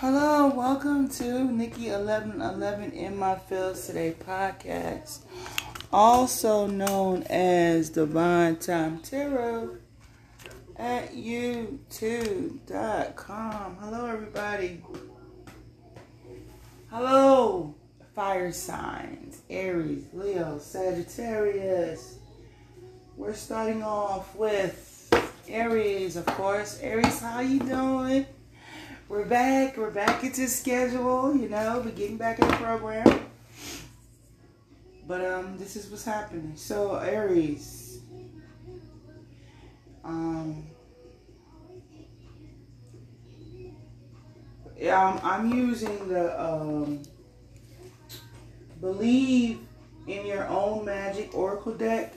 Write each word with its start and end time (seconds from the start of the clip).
Hello, 0.00 0.46
welcome 0.54 1.08
to 1.08 1.42
Nikki 1.42 1.88
Eleven 1.88 2.40
Eleven 2.40 2.92
in 2.92 3.16
My 3.16 3.34
Fields 3.34 3.88
Today 3.88 4.14
podcast, 4.24 5.22
also 5.92 6.68
known 6.68 7.24
as 7.24 7.90
Divine 7.90 8.54
Time 8.58 9.00
Tarot 9.00 9.78
at 10.76 11.14
YouTube.com. 11.14 12.60
Hello, 13.80 14.06
everybody. 14.06 14.84
Hello, 16.90 17.74
fire 18.14 18.52
signs 18.52 19.42
Aries, 19.50 20.04
Leo, 20.12 20.60
Sagittarius. 20.60 22.18
We're 23.16 23.34
starting 23.34 23.82
off 23.82 24.36
with 24.36 25.10
Aries, 25.48 26.14
of 26.14 26.24
course. 26.26 26.78
Aries, 26.82 27.18
how 27.18 27.40
you 27.40 27.58
doing? 27.58 28.26
We're 29.08 29.24
back. 29.24 29.78
We're 29.78 29.90
back 29.90 30.22
into 30.22 30.46
schedule. 30.48 31.34
You 31.34 31.48
know, 31.48 31.80
we're 31.82 31.92
getting 31.92 32.18
back 32.18 32.40
in 32.40 32.46
the 32.46 32.56
program. 32.56 33.26
But 35.06 35.24
um, 35.24 35.56
this 35.56 35.76
is 35.76 35.88
what's 35.90 36.04
happening. 36.04 36.52
So 36.56 36.96
Aries, 36.96 38.00
um, 40.04 40.66
I'm, 44.78 45.18
I'm 45.22 45.54
using 45.54 46.08
the 46.08 46.38
um, 46.38 47.02
believe 48.82 49.60
in 50.06 50.26
your 50.26 50.46
own 50.48 50.84
magic 50.84 51.34
oracle 51.34 51.72
deck, 51.72 52.12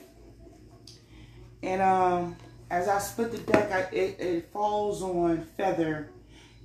and 1.62 1.80
um, 1.80 2.36
as 2.70 2.86
I 2.86 2.98
split 2.98 3.32
the 3.32 3.38
deck, 3.38 3.72
I, 3.72 3.80
it, 3.94 4.20
it 4.20 4.52
falls 4.52 5.02
on 5.02 5.46
feather 5.56 6.11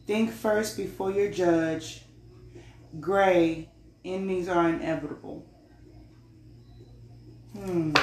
Think 0.08 0.32
first 0.32 0.78
before 0.78 1.12
you 1.12 1.30
judge. 1.30 2.04
Gray, 3.02 3.70
endings 4.06 4.48
are 4.48 4.70
inevitable. 4.70 5.46
Hmm. 7.54 7.94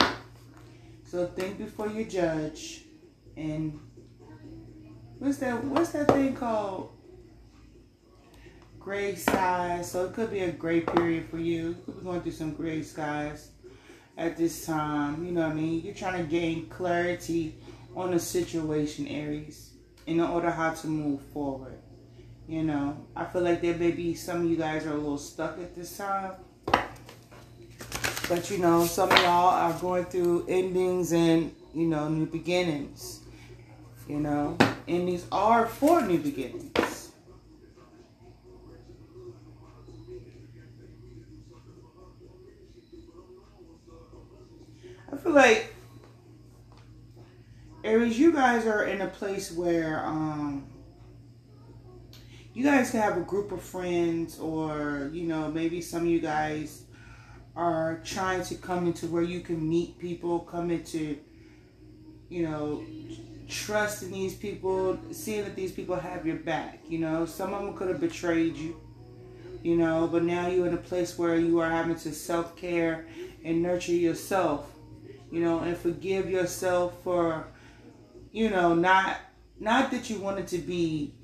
So 1.06 1.26
think 1.26 1.56
before 1.56 1.88
you 1.88 2.04
judge. 2.04 2.82
And 3.38 3.80
what's 5.18 5.38
that 5.38 5.64
what's 5.64 5.90
that 5.90 6.08
thing 6.08 6.36
called? 6.36 6.90
Gray 8.78 9.14
skies. 9.14 9.90
So 9.90 10.04
it 10.04 10.12
could 10.12 10.30
be 10.30 10.40
a 10.40 10.52
gray 10.52 10.82
period 10.82 11.30
for 11.30 11.38
you. 11.38 11.68
You 11.68 11.76
could 11.86 11.98
be 12.00 12.04
going 12.04 12.20
through 12.20 12.32
some 12.32 12.52
gray 12.52 12.82
skies 12.82 13.50
at 14.18 14.36
this 14.36 14.66
time. 14.66 15.24
You 15.24 15.32
know 15.32 15.40
what 15.40 15.52
I 15.52 15.54
mean? 15.54 15.80
You're 15.80 15.94
trying 15.94 16.22
to 16.22 16.30
gain 16.30 16.66
clarity 16.66 17.56
on 17.96 18.12
a 18.12 18.18
situation, 18.18 19.08
Aries, 19.08 19.70
in 20.06 20.20
order 20.20 20.50
how 20.50 20.72
to 20.74 20.86
move 20.86 21.22
forward. 21.32 21.78
You 22.46 22.62
know, 22.62 23.06
I 23.16 23.24
feel 23.24 23.40
like 23.42 23.62
there 23.62 23.74
may 23.74 23.90
be 23.90 24.14
some 24.14 24.44
of 24.44 24.50
you 24.50 24.56
guys 24.56 24.84
are 24.84 24.92
a 24.92 24.96
little 24.96 25.16
stuck 25.16 25.58
at 25.58 25.74
this 25.74 25.96
time. 25.96 26.32
But 28.28 28.50
you 28.50 28.58
know, 28.58 28.84
some 28.84 29.10
of 29.10 29.18
y'all 29.18 29.48
are 29.48 29.72
going 29.80 30.04
through 30.04 30.46
endings 30.48 31.12
and, 31.12 31.54
you 31.74 31.86
know, 31.86 32.08
new 32.08 32.26
beginnings. 32.26 33.20
You 34.06 34.20
know, 34.20 34.58
endings 34.86 35.24
are 35.32 35.66
for 35.66 36.02
new 36.02 36.18
beginnings. 36.18 37.12
I 45.10 45.16
feel 45.16 45.32
like 45.32 45.74
Aries, 47.82 48.18
you 48.18 48.32
guys 48.32 48.66
are 48.66 48.84
in 48.84 49.00
a 49.00 49.06
place 49.06 49.52
where 49.52 50.04
um 50.04 50.66
you 52.54 52.62
guys 52.62 52.92
can 52.92 53.00
have 53.00 53.16
a 53.16 53.22
group 53.22 53.50
of 53.50 53.60
friends 53.60 54.38
or 54.38 55.10
you 55.12 55.24
know 55.24 55.50
maybe 55.50 55.80
some 55.80 56.02
of 56.02 56.08
you 56.08 56.20
guys 56.20 56.84
are 57.56 58.00
trying 58.04 58.42
to 58.44 58.54
come 58.54 58.86
into 58.86 59.06
where 59.06 59.22
you 59.22 59.40
can 59.40 59.68
meet 59.68 59.98
people 59.98 60.40
come 60.40 60.70
into 60.70 61.18
you 62.28 62.42
know 62.42 62.82
trusting 63.48 64.10
these 64.10 64.34
people 64.34 64.98
seeing 65.10 65.44
that 65.44 65.54
these 65.54 65.72
people 65.72 65.96
have 65.96 66.24
your 66.24 66.36
back 66.36 66.80
you 66.88 66.98
know? 66.98 67.26
Some 67.26 67.52
of 67.52 67.62
them 67.62 67.76
could 67.76 67.88
have 67.88 68.00
betrayed 68.00 68.56
you 68.56 68.80
you 69.62 69.76
know? 69.76 70.08
But 70.10 70.24
now 70.24 70.46
you're 70.46 70.66
in 70.66 70.74
a 70.74 70.78
place 70.78 71.18
where 71.18 71.36
you 71.36 71.58
are 71.60 71.68
having 71.68 71.96
to 71.96 72.12
self-care 72.12 73.06
and 73.44 73.62
nurture 73.62 73.92
yourself 73.92 74.70
you 75.30 75.40
know? 75.40 75.58
And 75.58 75.76
forgive 75.76 76.30
yourself 76.30 76.94
for 77.02 77.48
you 78.32 78.48
know 78.48 78.74
not 78.74 79.18
not 79.60 79.90
that 79.90 80.08
you 80.08 80.20
wanted 80.20 80.46
to 80.48 80.58
be 80.58 81.14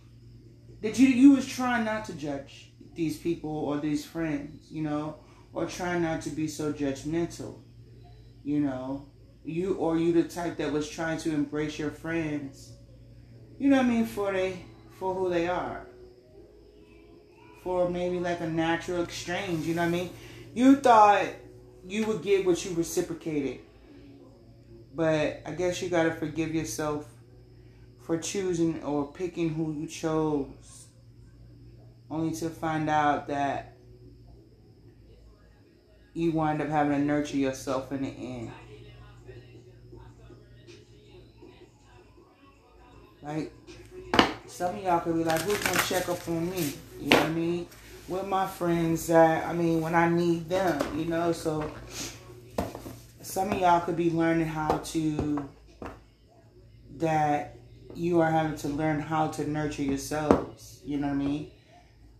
that 0.82 0.98
you 0.98 1.08
you 1.08 1.32
was 1.32 1.46
trying 1.46 1.84
not 1.84 2.04
to 2.06 2.14
judge 2.14 2.72
these 2.94 3.18
people 3.18 3.50
or 3.50 3.78
these 3.78 4.04
friends, 4.04 4.70
you 4.70 4.82
know, 4.82 5.16
or 5.52 5.66
trying 5.66 6.02
not 6.02 6.22
to 6.22 6.30
be 6.30 6.48
so 6.48 6.72
judgmental, 6.72 7.58
you 8.44 8.60
know. 8.60 9.06
You 9.42 9.74
or 9.74 9.96
you 9.96 10.12
the 10.12 10.24
type 10.24 10.58
that 10.58 10.70
was 10.70 10.88
trying 10.88 11.18
to 11.20 11.30
embrace 11.32 11.78
your 11.78 11.91
friends, 11.91 12.72
you 13.58 13.70
know 13.70 13.78
what 13.78 13.86
I 13.86 13.88
mean, 13.88 14.04
for 14.04 14.32
they 14.32 14.64
for 14.98 15.14
who 15.14 15.30
they 15.30 15.48
are. 15.48 15.86
For 17.64 17.88
maybe 17.88 18.20
like 18.20 18.41
a 18.41 18.48
natural 18.48 19.02
exchange, 19.02 19.66
you 19.66 19.74
know 19.74 19.82
what 19.82 19.88
I 19.88 19.91
mean? 19.91 20.10
You 20.54 20.76
thought 20.76 21.24
you 21.86 22.06
would 22.06 22.22
get 22.22 22.44
what 22.44 22.62
you 22.64 22.74
reciprocated. 22.74 23.60
But 24.94 25.42
I 25.47 25.52
guess 25.52 25.80
you 25.80 25.88
gotta 25.88 26.12
forgive 26.12 26.54
yourself 26.54 27.06
for 28.10 28.19
choosing 28.19 28.82
or 28.82 29.06
picking 29.06 29.50
who 29.50 29.72
you 29.72 29.87
chose, 29.87 30.48
only 32.10 32.34
to 32.34 32.50
find 32.50 32.91
out 32.91 33.28
that 33.28 33.76
you 36.12 36.32
wind 36.32 36.60
up 36.60 36.69
having 36.69 36.91
to 36.91 36.98
nurture 36.98 37.37
yourself 37.37 37.93
in 37.93 38.03
the 38.03 38.09
end. 38.09 38.50
Like, 43.22 43.53
some 44.48 44.75
of 44.75 44.82
y'all 44.82 44.98
could 44.98 45.15
be 45.15 45.22
like, 45.22 45.41
who's 45.42 45.62
gonna 45.62 45.81
check 45.87 46.09
up 46.09 46.27
on 46.27 46.50
me? 46.50 46.72
You 46.98 47.10
know 47.10 47.16
what 47.16 47.27
I 47.27 47.31
mean? 47.31 47.69
With 48.09 48.27
my 48.27 48.48
friends 48.48 49.06
that, 49.06 49.47
I 49.47 49.53
mean, 49.53 49.81
when 49.81 49.94
I 49.94 50.09
need 50.09 50.48
them, 50.48 50.98
you 50.98 51.04
know? 51.04 51.31
So, 51.31 51.71
some 53.22 53.53
of 53.53 53.60
y'all 53.60 53.82
could 53.82 53.97
be 53.97 54.10
learning 54.10 54.48
how 54.48 54.78
to, 54.78 55.48
that 56.97 57.59
you 57.97 58.21
are 58.21 58.31
having 58.31 58.56
to 58.59 58.69
learn 58.69 59.01
how 59.01 59.28
to 59.28 59.49
nurture 59.49 59.83
yourselves. 59.83 60.81
You 60.84 60.99
know 60.99 61.09
what 61.09 61.15
I 61.15 61.17
mean? 61.17 61.51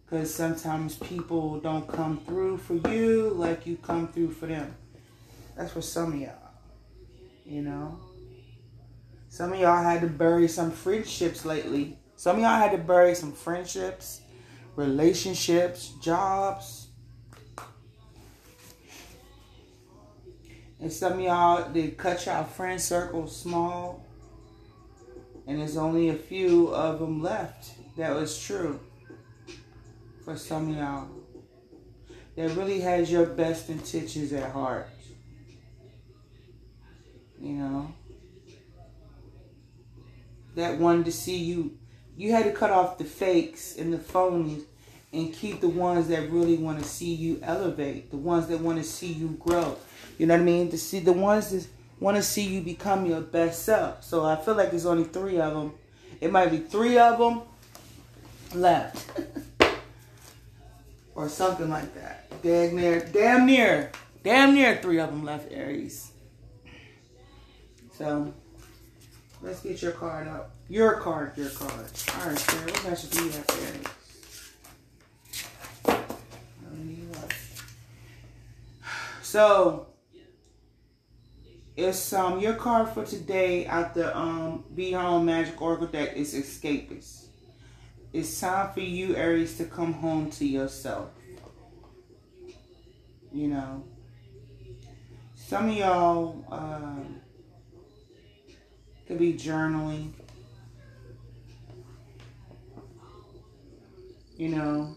Because 0.05 0.35
sometimes 0.35 0.97
people 0.97 1.61
don't 1.61 1.87
come 1.87 2.21
through 2.27 2.59
for 2.59 2.75
you 2.75 3.31
like 3.31 3.67
you 3.67 3.77
come 3.77 4.09
through 4.09 4.33
for 4.33 4.47
them. 4.47 4.75
That's 5.57 5.73
for 5.73 5.83
some 5.83 6.15
of 6.15 6.21
y'all. 6.21 6.35
You 7.45 7.63
know? 7.63 7.99
Some 9.29 9.53
of 9.53 9.61
y'all 9.61 9.83
had 9.83 10.01
to 10.01 10.09
bury 10.09 10.49
some 10.49 10.71
friendships 10.71 11.45
lately. 11.45 11.99
Some 12.17 12.37
of 12.37 12.43
y'all 12.43 12.59
had 12.59 12.73
to 12.73 12.79
bury 12.79 13.15
some 13.15 13.33
friendships, 13.33 14.21
relationships, 14.77 15.95
jobs. 16.03 16.89
And 20.81 20.93
some 20.93 21.15
of 21.15 21.21
y'all, 21.21 21.73
they 21.73 21.89
cut 21.89 22.27
y'all 22.27 22.45
friend 22.45 22.81
circle 22.81 23.27
small 23.27 24.05
and 25.47 25.61
there's 25.61 25.77
only 25.77 26.09
a 26.09 26.15
few 26.15 26.69
of 26.69 27.01
them 27.01 27.23
left. 27.23 27.71
That 27.97 28.15
was 28.15 28.41
true 28.41 28.81
for 30.25 30.37
some 30.37 30.71
of 30.71 30.77
y'all. 30.77 31.09
That 32.37 32.57
really 32.57 32.81
has 32.81 33.11
your 33.11 33.27
best 33.27 33.69
intentions 33.69 34.33
at 34.33 34.53
heart. 34.53 34.89
You 37.41 37.53
know? 37.53 37.95
That 40.55 40.79
wanted 40.79 41.07
to 41.07 41.13
see 41.13 41.37
you. 41.37 41.79
You 42.17 42.33
had 42.33 42.45
to 42.45 42.53
cut 42.53 42.71
off 42.71 42.99
the 42.99 43.05
fakes 43.05 43.77
and 43.77 43.93
the 43.93 43.99
phonies 43.99 44.63
and 45.13 45.33
keep 45.33 45.61
the 45.61 45.69
ones 45.69 46.09
that 46.09 46.31
really 46.31 46.57
want 46.57 46.79
to 46.79 46.85
see 46.85 47.13
you 47.13 47.41
elevate. 47.43 48.11
The 48.11 48.17
ones 48.17 48.47
that 48.49 48.61
want 48.61 48.79
to 48.79 48.85
see 48.85 49.13
you 49.13 49.29
grow. 49.41 49.77
You 50.19 50.27
know 50.27 50.35
what 50.35 50.43
I 50.43 50.45
mean? 50.45 50.71
To 50.71 50.79
see 50.79 51.01
the 51.01 51.13
ones 51.13 51.51
that 51.51 51.67
want 52.01 52.17
to 52.17 52.23
see 52.23 52.43
you 52.43 52.63
become 52.63 53.07
your 53.07 53.21
best 53.21 53.63
self. 53.63 54.03
So 54.03 54.25
I 54.25 54.37
feel 54.37 54.55
like 54.55 54.71
there's 54.71 54.87
only 54.87 55.05
three 55.05 55.39
of 55.39 55.55
them. 55.55 55.75
It 56.21 56.33
might 56.33 56.51
be 56.51 56.59
three 56.59 56.99
of 56.99 57.19
them 57.19 57.43
left. 58.55 59.21
or 61.15 61.29
something 61.29 61.69
like 61.69 61.95
that. 61.95 62.27
Damn 62.43 62.77
near, 62.77 63.01
damn 63.13 63.47
near, 63.47 63.93
damn 64.25 64.55
near 64.55 64.81
three 64.81 64.99
of 64.99 65.11
them 65.11 65.25
left, 65.25 65.53
Aries. 65.53 66.13
So, 67.93 68.33
let's 69.43 69.61
get 69.61 69.83
your 69.83 69.93
card 69.93 70.27
up. 70.29 70.53
Your 70.69 70.95
card, 71.01 71.37
your 71.37 71.51
card. 71.51 71.73
All 71.73 72.29
right, 72.29 72.39
Sarah, 72.39 72.73
what 72.73 73.05
you 73.05 73.33
Aries? 73.67 73.87
So, 79.23 79.90
it's 81.81 82.13
um 82.13 82.41
your 82.41 82.55
card 82.55 82.91
for 82.91 83.05
today 83.07 83.65
at 83.65 83.95
the 83.95 84.17
um 84.17 84.65
Be 84.75 84.95
Own 84.95 85.25
Magic 85.25 85.61
Oracle 85.61 85.87
deck 85.87 86.15
is 86.15 86.35
Escapist. 86.35 87.27
it's 88.13 88.39
time 88.39 88.73
for 88.75 88.81
you, 88.81 89.17
Aries, 89.17 89.57
to 89.57 89.65
come 89.65 89.95
home 89.95 90.31
to 90.33 90.47
yourself. 90.47 91.11
You 93.33 93.49
know, 93.49 93.85
some 95.35 95.71
of 95.71 95.77
y'all 95.77 96.45
uh, 96.51 96.97
could 99.07 99.19
be 99.19 99.33
journaling. 99.35 100.13
You 104.37 104.49
know, 104.49 104.97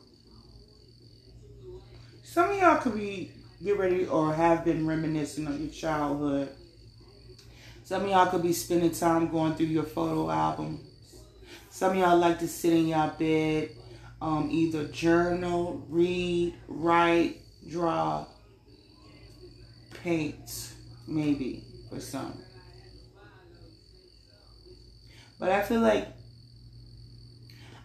some 2.24 2.50
of 2.50 2.58
y'all 2.58 2.78
could 2.78 2.96
be 2.96 3.32
get 3.64 3.78
ready 3.78 4.06
or 4.06 4.34
have 4.34 4.66
been 4.66 4.86
reminiscing 4.86 5.48
of 5.48 5.60
your 5.60 5.70
childhood. 5.70 6.50
Some 7.84 8.04
of 8.04 8.10
y'all 8.10 8.28
could 8.28 8.42
be 8.42 8.54
spending 8.54 8.92
time 8.92 9.28
going 9.28 9.56
through 9.56 9.66
your 9.66 9.84
photo 9.84 10.30
album. 10.30 10.80
Some 11.70 11.92
of 11.92 11.98
y'all 11.98 12.18
like 12.18 12.40
to 12.40 12.48
sit 12.48 12.72
in 12.72 12.88
your 12.88 13.08
bed, 13.20 13.72
um, 14.22 14.48
either 14.50 14.86
journal, 14.86 15.86
read, 15.90 16.54
write, 16.70 17.42
draw, 17.68 18.26
paint, 20.02 20.72
maybe 21.08 21.66
for 21.90 22.00
some. 22.00 22.38
But 25.38 25.50
I 25.50 25.62
feel 25.62 25.82
like 25.82 26.08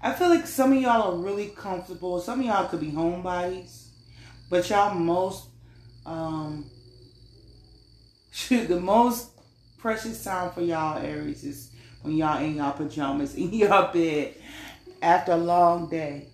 I 0.00 0.12
feel 0.12 0.28
like 0.28 0.46
some 0.46 0.72
of 0.74 0.80
y'all 0.80 1.12
are 1.12 1.18
really 1.18 1.48
comfortable. 1.48 2.20
Some 2.20 2.38
of 2.38 2.46
y'all 2.46 2.68
could 2.68 2.80
be 2.80 2.92
homebodies, 2.92 3.88
but 4.48 4.70
y'all 4.70 4.94
most 4.94 5.48
um 6.06 6.66
shoot 8.30 8.68
the 8.68 8.78
most 8.78 9.32
precious 9.78 10.22
time 10.25 10.50
for 10.50 10.60
y'all 10.60 10.98
Aries 10.98 11.44
is 11.44 11.70
when 12.02 12.16
y'all 12.16 12.42
in 12.42 12.56
y'all 12.56 12.72
pajamas 12.72 13.34
in 13.36 13.52
your 13.52 13.90
bed 13.92 14.34
after 15.00 15.32
a 15.32 15.36
long 15.36 15.88
day. 15.88 16.26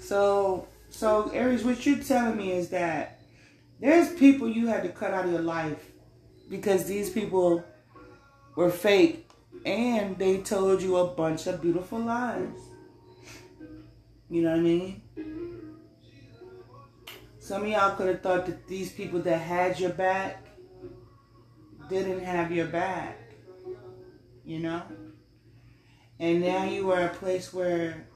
So, 0.00 0.68
so 0.90 1.30
Aries, 1.32 1.64
what 1.64 1.86
you're 1.86 1.96
telling 1.96 2.36
me 2.36 2.52
is 2.52 2.68
that 2.68 3.20
there's 3.80 4.12
people 4.12 4.48
you 4.48 4.66
had 4.66 4.82
to 4.82 4.90
cut 4.90 5.14
out 5.14 5.24
of 5.24 5.32
your 5.32 5.40
life 5.40 5.93
because 6.56 6.84
these 6.84 7.10
people 7.10 7.64
were 8.54 8.70
fake 8.70 9.28
and 9.66 10.16
they 10.18 10.38
told 10.38 10.80
you 10.80 10.96
a 10.98 11.08
bunch 11.08 11.48
of 11.48 11.60
beautiful 11.60 11.98
lies. 11.98 12.60
You 14.30 14.42
know 14.42 14.50
what 14.50 14.60
I 14.60 14.62
mean? 14.62 15.02
Some 17.40 17.62
of 17.62 17.68
y'all 17.68 17.96
could 17.96 18.06
have 18.06 18.22
thought 18.22 18.46
that 18.46 18.68
these 18.68 18.92
people 18.92 19.18
that 19.22 19.38
had 19.38 19.80
your 19.80 19.90
back 19.90 20.46
didn't 21.88 22.20
have 22.20 22.52
your 22.52 22.68
back. 22.68 23.18
You 24.44 24.60
know? 24.60 24.82
And 26.20 26.40
now 26.40 26.66
you 26.66 26.92
are 26.92 27.06
a 27.06 27.14
place 27.14 27.52
where 27.52 28.06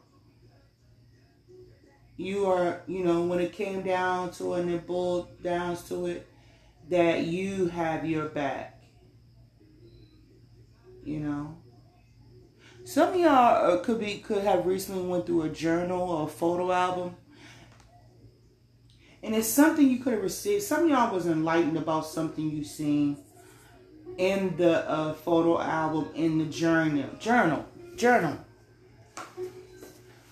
you 2.16 2.46
are, 2.46 2.82
you 2.86 3.04
know, 3.04 3.22
when 3.22 3.40
it 3.40 3.52
came 3.52 3.82
down 3.82 4.30
to 4.34 4.54
it 4.54 4.60
and 4.60 4.70
it 4.70 4.86
boiled 4.86 5.42
down 5.42 5.76
to 5.88 6.06
it, 6.06 6.28
that 6.88 7.24
you 7.24 7.66
have 7.68 8.04
your 8.04 8.26
back. 8.26 8.82
You 11.04 11.20
know. 11.20 11.56
Some 12.84 13.10
of 13.14 13.20
y'all 13.20 13.72
uh, 13.72 13.78
could 13.80 14.00
be 14.00 14.18
could 14.18 14.42
have 14.44 14.64
recently 14.64 15.06
went 15.06 15.26
through 15.26 15.42
a 15.42 15.48
journal 15.50 16.10
or 16.10 16.24
a 16.24 16.30
photo 16.30 16.72
album. 16.72 17.16
And 19.22 19.34
it's 19.34 19.48
something 19.48 19.88
you 19.88 19.98
could 19.98 20.14
have 20.14 20.22
received. 20.22 20.62
Some 20.62 20.88
y'all 20.88 21.12
was 21.12 21.26
enlightened 21.26 21.76
about 21.76 22.06
something 22.06 22.48
you 22.48 22.64
seen 22.64 23.18
in 24.16 24.56
the 24.56 24.88
uh, 24.88 25.12
photo 25.12 25.60
album, 25.60 26.08
in 26.14 26.38
the 26.38 26.44
journal. 26.46 27.10
Journal. 27.18 27.66
Journal. 27.96 28.38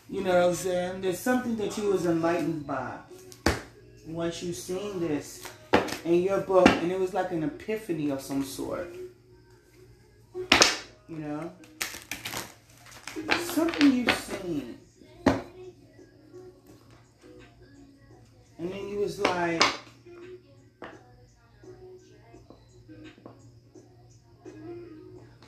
You 0.09 0.23
know 0.23 0.35
what 0.35 0.49
I'm 0.49 0.55
saying? 0.55 1.01
There's 1.03 1.19
something 1.19 1.57
that 1.57 1.77
you 1.77 1.91
was 1.91 2.07
enlightened 2.07 2.67
by 2.67 2.97
once 4.07 4.43
you 4.43 4.53
seen 4.53 5.01
this 5.01 5.47
in 6.07 6.23
your 6.23 6.41
book, 6.41 6.69
and 6.69 6.93
it 6.93 6.99
was 6.99 7.13
like 7.13 7.33
an 7.33 7.43
epiphany 7.43 8.11
of 8.11 8.21
some 8.21 8.45
sort. 8.45 8.95
You 11.09 11.17
know? 11.19 11.53
Something 13.39 13.93
you've 13.93 14.11
seen. 14.11 14.79
And 18.59 18.73
then 18.73 18.89
you 18.89 19.01
was 19.01 19.19
like, 19.21 19.63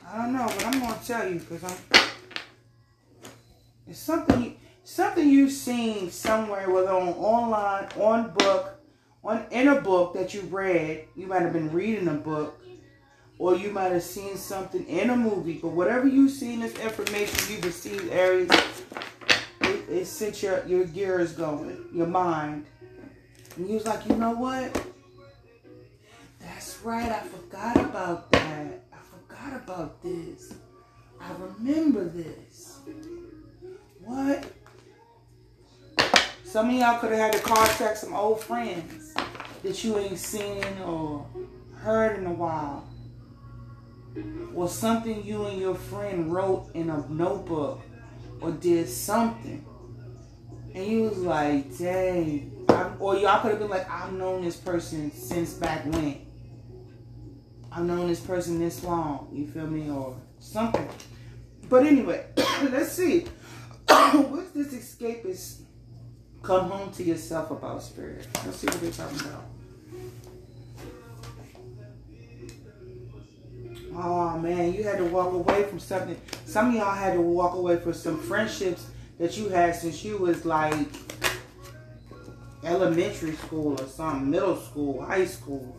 I 0.05 0.17
don't 0.17 0.33
know, 0.33 0.45
but 0.45 0.65
I'm 0.65 0.79
gonna 0.79 0.99
tell 1.05 1.29
you 1.29 1.39
because 1.39 1.63
I'm 1.63 1.77
it's 3.87 3.99
something 3.99 4.55
something 4.83 5.27
you've 5.27 5.51
seen 5.51 6.11
somewhere, 6.11 6.69
whether 6.69 6.91
on 6.91 7.09
online, 7.09 7.87
on 7.99 8.31
book, 8.31 8.78
on 9.23 9.45
in 9.51 9.67
a 9.67 9.81
book 9.81 10.13
that 10.13 10.33
you 10.33 10.41
read. 10.41 11.05
You 11.15 11.27
might 11.27 11.41
have 11.41 11.53
been 11.53 11.71
reading 11.71 12.07
a 12.07 12.13
book, 12.13 12.61
or 13.37 13.55
you 13.55 13.71
might 13.71 13.91
have 13.91 14.03
seen 14.03 14.37
something 14.37 14.85
in 14.87 15.09
a 15.09 15.15
movie. 15.15 15.59
But 15.61 15.69
whatever 15.69 16.07
you've 16.07 16.31
seen, 16.31 16.61
this 16.61 16.77
information 16.79 17.53
you've 17.53 17.65
received, 17.65 18.11
Aries, 18.11 18.49
it, 19.61 19.89
it 19.89 20.05
sent 20.05 20.41
your 20.41 20.65
your 20.65 20.85
gears 20.85 21.33
going, 21.33 21.85
your 21.93 22.07
mind, 22.07 22.65
and 23.55 23.67
you 23.67 23.75
was 23.75 23.85
like, 23.85 24.07
you 24.07 24.15
know 24.15 24.31
what? 24.31 24.85
That's 26.39 26.79
right. 26.81 27.11
I 27.11 27.19
forgot 27.19 27.77
about 27.77 28.31
that. 28.31 28.83
I 28.93 28.97
forgot 28.97 29.61
about 29.63 30.01
this. 30.01 30.53
I 31.21 31.31
remember 31.37 32.05
this. 32.05 32.79
What? 33.99 34.45
Some 36.43 36.69
of 36.69 36.75
y'all 36.75 36.99
could 36.99 37.11
have 37.11 37.19
had 37.19 37.33
to 37.33 37.39
contact 37.39 37.99
some 37.99 38.15
old 38.15 38.41
friends 38.41 39.08
that 39.63 39.83
you 39.83 39.97
ain't 39.97 40.17
seen 40.17 40.63
or 40.85 41.25
heard 41.75 42.19
in 42.19 42.25
a 42.25 42.33
while. 42.33 42.87
Or 44.53 44.67
something 44.67 45.23
you 45.23 45.45
and 45.45 45.59
your 45.59 45.75
friend 45.75 46.33
wrote 46.33 46.71
in 46.73 46.89
a 46.89 47.07
notebook 47.09 47.81
or 48.41 48.51
did 48.51 48.89
something. 48.89 49.65
And 50.73 50.85
you 50.85 51.03
was 51.03 51.17
like, 51.19 51.77
dang. 51.77 52.65
I'm, 52.69 52.95
or 52.99 53.15
y'all 53.17 53.41
could 53.41 53.51
have 53.51 53.59
been 53.59 53.69
like, 53.69 53.89
I've 53.89 54.13
known 54.13 54.43
this 54.43 54.55
person 54.55 55.11
since 55.11 55.53
back 55.53 55.85
when. 55.85 56.25
I've 57.71 57.85
known 57.85 58.07
this 58.07 58.19
person 58.19 58.59
this 58.59 58.83
long. 58.83 59.29
You 59.31 59.47
feel 59.47 59.67
me? 59.67 59.89
Or 59.89 60.15
something. 60.39 60.87
But 61.69 61.85
anyway, 61.85 62.25
let's 62.63 62.91
see. 62.91 63.21
What's 63.87 64.51
this 64.51 64.73
escapist 64.73 65.61
come 66.41 66.69
home 66.69 66.91
to 66.93 67.03
yourself 67.03 67.51
about 67.51 67.83
spirit? 67.83 68.27
Let's 68.45 68.57
see 68.57 68.67
what 68.67 68.81
they're 68.81 68.91
talking 68.91 69.19
about. 69.19 69.45
Oh 73.95 74.37
man, 74.37 74.73
you 74.73 74.83
had 74.83 74.97
to 74.97 75.05
walk 75.05 75.33
away 75.33 75.63
from 75.63 75.79
something. 75.79 76.19
Some 76.45 76.69
of 76.69 76.75
y'all 76.75 76.93
had 76.95 77.13
to 77.13 77.21
walk 77.21 77.55
away 77.55 77.77
from 77.77 77.93
some 77.93 78.19
friendships 78.21 78.87
that 79.17 79.37
you 79.37 79.49
had 79.49 79.75
since 79.75 80.03
you 80.05 80.17
was 80.17 80.45
like 80.45 80.87
elementary 82.63 83.35
school 83.35 83.79
or 83.79 83.87
something, 83.87 84.29
middle 84.29 84.55
school, 84.55 85.03
high 85.03 85.25
school. 85.25 85.77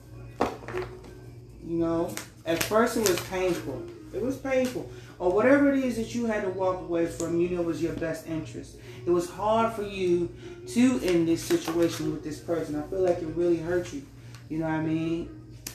You 1.66 1.76
know, 1.78 2.14
at 2.44 2.62
first 2.64 2.96
it 2.96 3.08
was 3.08 3.20
painful. 3.28 3.82
It 4.12 4.20
was 4.20 4.36
painful 4.36 4.90
or 5.20 5.30
whatever 5.30 5.70
it 5.70 5.84
is 5.84 5.96
that 5.96 6.14
you 6.14 6.24
had 6.24 6.42
to 6.42 6.48
walk 6.48 6.80
away 6.80 7.04
from, 7.04 7.38
you 7.38 7.50
know 7.50 7.60
was 7.60 7.82
your 7.82 7.92
best 7.92 8.26
interest. 8.26 8.76
It 9.04 9.10
was 9.10 9.28
hard 9.28 9.74
for 9.74 9.82
you 9.82 10.34
to 10.68 11.00
end 11.04 11.28
this 11.28 11.42
situation 11.44 12.10
with 12.10 12.24
this 12.24 12.40
person. 12.40 12.74
I 12.74 12.82
feel 12.88 13.02
like 13.02 13.18
it 13.18 13.28
really 13.36 13.58
hurt 13.58 13.92
you. 13.92 14.02
You 14.48 14.58
know 14.58 14.64
what 14.64 14.74
I 14.74 14.82
mean? 14.82 15.28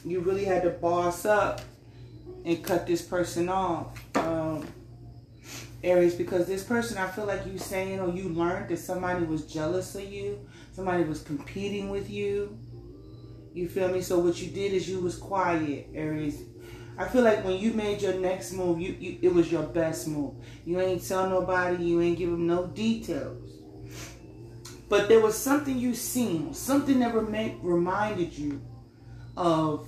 You 0.04 0.20
really 0.22 0.46
had 0.46 0.64
to 0.64 0.72
boss 0.72 1.26
up 1.26 1.62
and 2.44 2.64
cut 2.64 2.88
this 2.88 3.04
person 3.04 3.48
off. 3.48 4.04
Um, 4.18 4.68
Aries, 5.84 6.16
because 6.16 6.48
this 6.48 6.64
person, 6.64 6.98
I 6.98 7.08
feel 7.08 7.26
like 7.26 7.46
you 7.46 7.60
saying 7.60 8.00
or 8.00 8.10
you 8.10 8.30
learned 8.30 8.70
that 8.70 8.78
somebody 8.78 9.26
was 9.26 9.46
jealous 9.46 9.94
of 9.94 10.12
you, 10.12 10.40
somebody 10.74 11.04
was 11.04 11.22
competing 11.22 11.92
with 11.92 12.10
you. 12.10 12.58
You 13.54 13.70
feel 13.70 13.90
me? 13.90 14.02
So 14.02 14.18
what 14.18 14.42
you 14.42 14.50
did 14.50 14.74
is 14.74 14.90
you 14.90 15.00
was 15.02 15.18
quiet, 15.18 15.88
Aries. 15.94 16.42
I 16.98 17.08
feel 17.08 17.24
like 17.24 17.44
when 17.44 17.58
you 17.58 17.74
made 17.74 18.02
your 18.02 18.14
next 18.14 18.54
move, 18.54 18.80
you, 18.80 18.96
you 19.00 19.18
it 19.22 19.34
was 19.34 19.52
your 19.52 19.64
best 19.64 20.08
move. 20.08 20.34
You 20.66 20.80
ain't 20.80 21.06
tell 21.06 21.30
nobody, 21.30 21.84
you 21.84 22.02
ain't 22.02 22.18
give 22.18 22.32
them 22.32 22.48
no 22.48 22.68
details. 22.68 23.52
But 24.88 25.10
there 25.10 25.20
was 25.20 25.36
something 25.38 25.78
you 25.78 25.94
seen, 25.94 26.54
something 26.54 27.00
that 27.00 27.14
rem- 27.14 27.60
reminded 27.62 28.38
you 28.38 28.62
of 29.36 29.88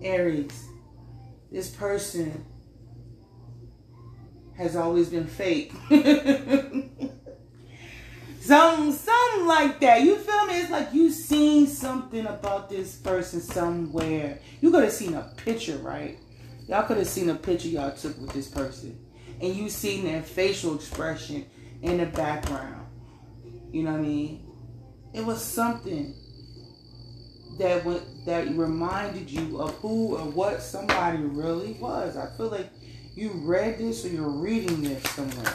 Aries. 0.00 0.68
This 1.50 1.70
person 1.70 2.44
has 4.56 4.76
always 4.76 5.08
been 5.08 5.26
fake. 5.26 5.72
some 8.50 8.90
something 8.90 9.46
like 9.46 9.78
that. 9.78 10.02
You 10.02 10.16
feel 10.16 10.46
me? 10.46 10.58
It's 10.58 10.70
like 10.70 10.92
you 10.92 11.12
seen 11.12 11.68
something 11.68 12.26
about 12.26 12.68
this 12.68 12.96
person 12.96 13.40
somewhere. 13.40 14.40
You 14.60 14.72
could 14.72 14.82
have 14.82 14.92
seen 14.92 15.14
a 15.14 15.32
picture, 15.36 15.76
right? 15.76 16.18
Y'all 16.66 16.82
could 16.82 16.96
have 16.96 17.06
seen 17.06 17.30
a 17.30 17.36
picture 17.36 17.68
y'all 17.68 17.94
took 17.94 18.20
with 18.20 18.32
this 18.32 18.48
person. 18.48 18.98
And 19.40 19.54
you 19.54 19.68
seen 19.68 20.02
their 20.02 20.22
facial 20.22 20.74
expression 20.74 21.46
in 21.82 21.98
the 21.98 22.06
background. 22.06 22.86
You 23.70 23.84
know 23.84 23.92
what 23.92 24.00
I 24.00 24.02
mean? 24.02 24.44
It 25.14 25.24
was 25.24 25.40
something 25.40 26.12
that 27.60 27.84
went, 27.84 28.02
that 28.26 28.48
reminded 28.56 29.30
you 29.30 29.60
of 29.60 29.76
who 29.76 30.16
or 30.16 30.24
what 30.28 30.60
somebody 30.60 31.18
really 31.18 31.74
was. 31.74 32.16
I 32.16 32.36
feel 32.36 32.48
like 32.48 32.70
you 33.14 33.30
read 33.44 33.78
this 33.78 34.04
or 34.04 34.08
you're 34.08 34.28
reading 34.28 34.82
this 34.82 35.04
somewhere. 35.10 35.54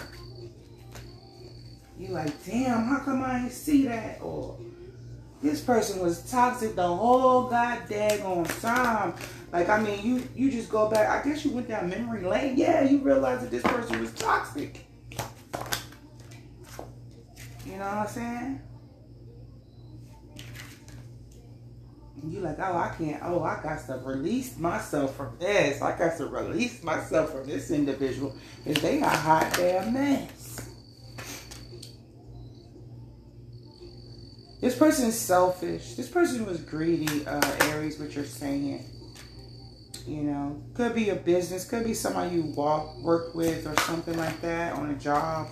You 1.98 2.10
like, 2.10 2.46
damn, 2.46 2.86
how 2.86 3.00
come 3.00 3.24
I 3.24 3.40
didn't 3.40 3.52
see 3.52 3.88
that? 3.88 4.22
Or 4.22 4.58
this 5.42 5.62
person 5.62 6.02
was 6.02 6.30
toxic 6.30 6.76
the 6.76 6.88
whole 6.88 7.50
goddamn 7.50 8.46
time. 8.46 9.14
Like, 9.54 9.70
I 9.70 9.80
mean, 9.80 10.06
you 10.06 10.28
you 10.36 10.52
just 10.52 10.70
go 10.70 10.90
back. 10.90 11.08
I 11.10 11.28
guess 11.28 11.46
you 11.46 11.52
went 11.52 11.70
down 11.70 11.90
memory 11.90 12.24
lane. 12.24 12.58
Yeah, 12.58 12.84
you 12.84 12.98
realize 13.00 13.42
that 13.42 13.52
this 13.52 13.64
person 13.64 14.02
was 14.02 14.12
toxic. 14.14 14.86
You 17.66 17.78
know 17.78 17.86
what 17.86 17.98
I'm 17.98 18.08
saying? 18.08 18.62
you 22.32 22.40
like, 22.40 22.58
oh, 22.60 22.78
I 22.78 22.94
can't, 22.98 23.22
oh, 23.24 23.44
I 23.44 23.62
got 23.62 23.86
to 23.88 23.98
release 24.04 24.58
myself 24.58 25.16
from 25.16 25.38
this. 25.40 25.82
I 25.82 25.98
got 25.98 26.18
to 26.18 26.26
release 26.26 26.84
myself 26.84 27.32
from 27.32 27.48
this 27.48 27.72
individual 27.72 28.36
because 28.64 28.82
they 28.82 29.00
a 29.00 29.08
hot 29.08 29.54
damn 29.56 29.94
mess. 29.94 30.45
This 34.66 34.76
person 34.76 35.10
is 35.10 35.20
selfish. 35.20 35.94
This 35.94 36.10
person 36.10 36.44
was 36.44 36.60
greedy, 36.60 37.24
uh, 37.28 37.56
Aries, 37.66 38.00
what 38.00 38.16
you're 38.16 38.26
saying. 38.26 38.84
You 40.08 40.24
know, 40.24 40.60
could 40.74 40.96
be 40.96 41.10
a 41.12 41.16
business, 41.16 41.70
could 41.70 41.84
be 41.84 41.94
somebody 41.94 42.38
you 42.38 42.42
walk, 42.42 42.98
work 42.98 43.36
with 43.36 43.68
or 43.68 43.80
something 43.84 44.18
like 44.18 44.42
that 44.42 44.74
on 44.74 44.90
a 44.90 44.96
job 44.96 45.50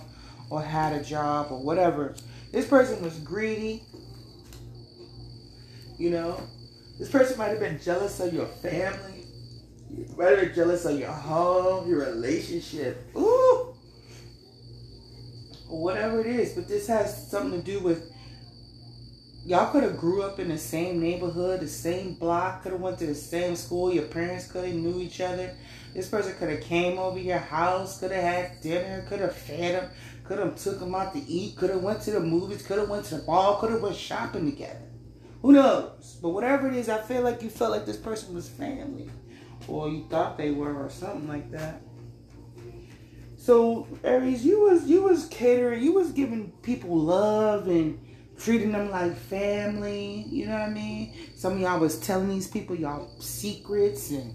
or 0.50 0.60
had 0.60 1.00
a 1.00 1.04
job 1.04 1.52
or 1.52 1.62
whatever. 1.62 2.16
This 2.50 2.66
person 2.66 3.00
was 3.04 3.16
greedy. 3.20 3.84
You 5.96 6.10
know, 6.10 6.42
this 6.98 7.08
person 7.08 7.38
might 7.38 7.50
have 7.50 7.60
been 7.60 7.78
jealous 7.78 8.18
of 8.18 8.34
your 8.34 8.46
family. 8.46 9.26
You 9.90 10.12
might 10.18 10.30
have 10.30 10.40
been 10.40 10.54
jealous 10.56 10.86
of 10.86 10.98
your 10.98 11.12
home, 11.12 11.88
your 11.88 12.00
relationship. 12.00 13.00
Ooh. 13.16 13.76
Whatever 15.68 16.18
it 16.18 16.26
is, 16.26 16.54
but 16.54 16.66
this 16.66 16.88
has 16.88 17.30
something 17.30 17.62
to 17.62 17.64
do 17.64 17.78
with 17.78 18.10
y'all 19.44 19.70
could 19.70 19.82
have 19.82 19.98
grew 19.98 20.22
up 20.22 20.38
in 20.38 20.48
the 20.48 20.58
same 20.58 21.00
neighborhood, 21.00 21.60
the 21.60 21.68
same 21.68 22.14
block, 22.14 22.62
could 22.62 22.72
have 22.72 22.80
went 22.80 22.98
to 22.98 23.06
the 23.06 23.14
same 23.14 23.56
school. 23.56 23.92
Your 23.92 24.04
parents 24.04 24.46
could 24.46 24.64
have 24.64 24.74
knew 24.74 25.00
each 25.00 25.20
other. 25.20 25.54
This 25.92 26.08
person 26.08 26.34
could 26.34 26.50
have 26.50 26.62
came 26.62 26.98
over 26.98 27.18
your 27.18 27.38
house, 27.38 28.00
could 28.00 28.10
have 28.10 28.22
had 28.22 28.60
dinner, 28.60 29.04
could 29.08 29.20
have 29.20 29.36
fed 29.36 29.74
them, 29.74 29.90
could 30.24 30.38
have 30.38 30.56
took 30.56 30.80
them 30.80 30.94
out 30.94 31.12
to 31.12 31.20
eat, 31.20 31.56
could 31.56 31.70
have 31.70 31.82
went 31.82 32.00
to 32.02 32.10
the 32.12 32.20
movies, 32.20 32.66
could 32.66 32.78
have 32.78 32.88
went 32.88 33.04
to 33.06 33.16
the 33.16 33.22
ball, 33.22 33.56
could 33.58 33.70
have 33.70 33.82
went 33.82 33.96
shopping 33.96 34.50
together. 34.50 34.80
Who 35.42 35.52
knows? 35.52 36.18
But 36.22 36.30
whatever 36.30 36.68
it 36.68 36.74
is, 36.74 36.88
I 36.88 37.02
feel 37.02 37.22
like 37.22 37.42
you 37.42 37.50
felt 37.50 37.70
like 37.70 37.84
this 37.84 37.98
person 37.98 38.34
was 38.34 38.48
family. 38.48 39.10
Or 39.68 39.88
you 39.88 40.06
thought 40.08 40.38
they 40.38 40.50
were 40.50 40.74
or 40.74 40.90
something 40.90 41.28
like 41.28 41.50
that. 41.52 41.82
So 43.36 43.86
Aries, 44.02 44.44
you 44.44 44.62
was 44.62 44.86
you 44.86 45.02
was 45.02 45.26
catering, 45.26 45.82
you 45.82 45.92
was 45.92 46.12
giving 46.12 46.50
people 46.62 46.96
love 46.96 47.68
and 47.68 48.00
treating 48.38 48.72
them 48.72 48.90
like 48.90 49.16
family, 49.16 50.26
you 50.28 50.46
know 50.46 50.52
what 50.52 50.62
I 50.62 50.70
mean? 50.70 51.14
Some 51.36 51.54
of 51.54 51.60
y'all 51.60 51.80
was 51.80 51.98
telling 51.98 52.28
these 52.28 52.48
people 52.48 52.76
y'all 52.76 53.08
secrets 53.20 54.10
and 54.10 54.34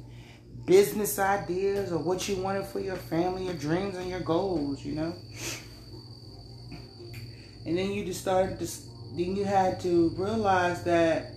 business 0.66 1.18
ideas 1.20 1.92
or 1.92 2.00
what 2.00 2.28
you 2.30 2.36
wanted 2.38 2.66
for 2.66 2.80
your 2.80 2.96
family, 2.96 3.46
your 3.46 3.56
dreams 3.56 3.98
and 3.98 4.10
your 4.10 4.20
goals, 4.20 4.84
you 4.86 4.94
know? 4.94 5.14
And 7.66 7.78
then 7.78 7.92
you 7.92 8.06
just 8.06 8.22
started 8.22 8.60
to 8.60 8.68
then 9.16 9.36
you 9.36 9.44
had 9.44 9.80
to 9.82 10.10
realize 10.18 10.84
that 10.84 11.34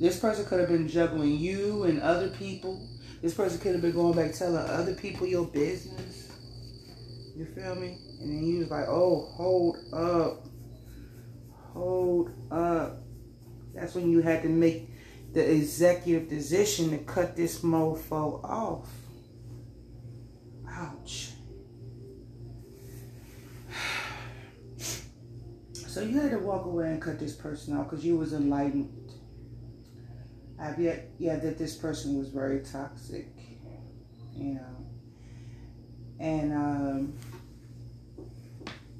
this 0.00 0.18
person 0.18 0.44
could 0.44 0.60
have 0.60 0.68
been 0.68 0.88
juggling 0.88 1.36
you 1.36 1.84
and 1.84 2.00
other 2.00 2.28
people. 2.30 2.84
This 3.22 3.34
person 3.34 3.58
could 3.58 3.72
have 3.72 3.82
been 3.82 3.92
going 3.92 4.14
back 4.14 4.32
telling 4.32 4.56
other 4.56 4.94
people 4.94 5.26
your 5.26 5.46
business. 5.46 6.28
You 7.36 7.46
feel 7.46 7.76
me? 7.76 7.98
And 8.20 8.30
then 8.30 8.44
you 8.44 8.58
was 8.58 8.70
like, 8.70 8.88
oh, 8.88 9.30
hold 9.34 9.78
up. 9.92 10.47
Hold 11.78 12.32
up. 12.50 13.04
That's 13.72 13.94
when 13.94 14.10
you 14.10 14.20
had 14.20 14.42
to 14.42 14.48
make 14.48 14.90
the 15.32 15.48
executive 15.48 16.28
decision 16.28 16.90
to 16.90 16.98
cut 16.98 17.36
this 17.36 17.60
mofo 17.60 18.42
off. 18.44 18.90
Ouch. 20.68 21.30
So 25.74 26.02
you 26.02 26.20
had 26.20 26.30
to 26.30 26.38
walk 26.38 26.66
away 26.66 26.90
and 26.90 27.02
cut 27.02 27.18
this 27.18 27.34
person 27.34 27.76
off 27.76 27.88
because 27.88 28.04
you 28.04 28.16
was 28.16 28.32
enlightened. 28.32 29.12
I've 30.60 30.78
yet, 30.78 31.10
yeah, 31.18 31.36
that 31.36 31.58
this 31.58 31.74
person 31.74 32.18
was 32.18 32.28
very 32.28 32.60
toxic, 32.60 33.26
you 34.36 34.54
know. 34.54 34.86
And, 36.20 36.52
um, 36.52 37.18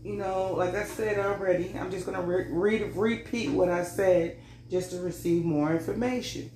you 0.09 0.17
know, 0.17 0.55
like 0.55 0.75
I 0.75 0.85
said 0.85 1.19
already, 1.19 1.75
I'm 1.79 1.91
just 1.91 2.07
going 2.07 2.17
to 2.17 2.25
re- 2.25 2.47
read, 2.49 2.97
repeat 2.97 3.50
what 3.50 3.69
I 3.69 3.85
said 3.85 4.38
just 4.71 4.91
to 4.93 5.00
receive 5.00 5.45
more 5.45 5.71
information. 5.71 6.50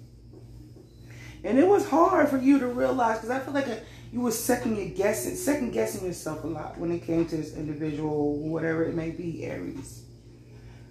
And 1.45 1.59
it 1.59 1.67
was 1.67 1.87
hard 1.87 2.31
for 2.31 2.39
you 2.39 2.59
to 2.61 2.67
realize 2.67 3.19
because 3.19 3.29
I 3.29 3.41
feel 3.41 3.53
like 3.53 3.67
a, 3.67 3.83
you 4.11 4.23
were 4.23 4.31
second 4.31 4.95
guessing, 4.95 5.37
second 5.37 5.73
guessing 5.73 6.07
yourself 6.07 6.45
a 6.45 6.47
lot 6.47 6.79
when 6.79 6.93
it 6.93 7.05
came 7.05 7.27
to 7.27 7.37
this 7.37 7.55
individual, 7.55 8.39
whatever 8.39 8.85
it 8.85 8.95
may 8.95 9.11
be, 9.11 9.45
Aries. 9.45 10.05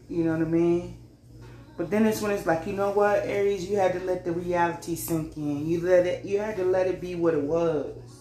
You 0.07 0.23
know 0.25 0.33
what 0.33 0.41
I 0.41 0.49
mean? 0.49 0.97
But 1.77 1.89
then 1.89 2.05
it's 2.05 2.21
when 2.21 2.31
it's 2.31 2.45
like, 2.45 2.67
you 2.67 2.73
know 2.73 2.91
what, 2.91 3.25
Aries, 3.25 3.67
you 3.67 3.77
had 3.77 3.93
to 3.93 3.99
let 4.01 4.23
the 4.23 4.33
reality 4.33 4.95
sink 4.95 5.35
in. 5.35 5.65
You 5.65 5.81
let 5.81 6.05
it 6.05 6.25
you 6.25 6.37
had 6.37 6.57
to 6.57 6.65
let 6.65 6.85
it 6.85 7.01
be 7.01 7.15
what 7.15 7.33
it 7.33 7.41
was. 7.41 8.20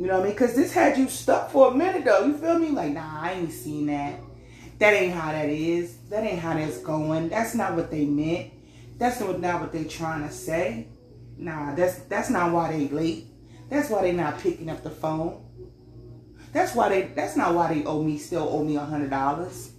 You 0.00 0.06
know 0.06 0.14
what 0.14 0.22
I 0.22 0.24
mean? 0.28 0.32
Because 0.32 0.54
this 0.54 0.72
had 0.72 0.96
you 0.96 1.10
stuck 1.10 1.50
for 1.50 1.70
a 1.70 1.74
minute 1.74 2.06
though. 2.06 2.24
You 2.24 2.34
feel 2.34 2.58
me? 2.58 2.70
Like, 2.70 2.94
nah, 2.94 3.20
I 3.20 3.32
ain't 3.32 3.52
seen 3.52 3.84
that. 3.88 4.18
That 4.78 4.94
ain't 4.94 5.12
how 5.12 5.30
that 5.30 5.50
is. 5.50 5.98
That 6.08 6.24
ain't 6.24 6.38
how 6.38 6.54
that's 6.54 6.78
going. 6.78 7.28
That's 7.28 7.54
not 7.54 7.76
what 7.76 7.90
they 7.90 8.06
meant. 8.06 8.50
That's 8.96 9.20
not 9.20 9.60
what 9.60 9.72
they 9.72 9.84
trying 9.84 10.26
to 10.26 10.32
say. 10.32 10.88
Nah, 11.36 11.74
that's 11.74 11.98
that's 12.04 12.30
not 12.30 12.50
why 12.50 12.72
they 12.72 12.88
late. 12.88 13.26
That's 13.68 13.90
why 13.90 14.00
they 14.00 14.12
not 14.12 14.38
picking 14.38 14.70
up 14.70 14.82
the 14.82 14.88
phone. 14.88 15.44
That's 16.54 16.74
why 16.74 16.88
they 16.88 17.02
that's 17.14 17.36
not 17.36 17.54
why 17.54 17.74
they 17.74 17.84
owe 17.84 18.02
me 18.02 18.16
still 18.16 18.48
owe 18.48 18.64
me 18.64 18.76
a 18.76 18.80
hundred 18.80 19.10
dollars. 19.10 19.72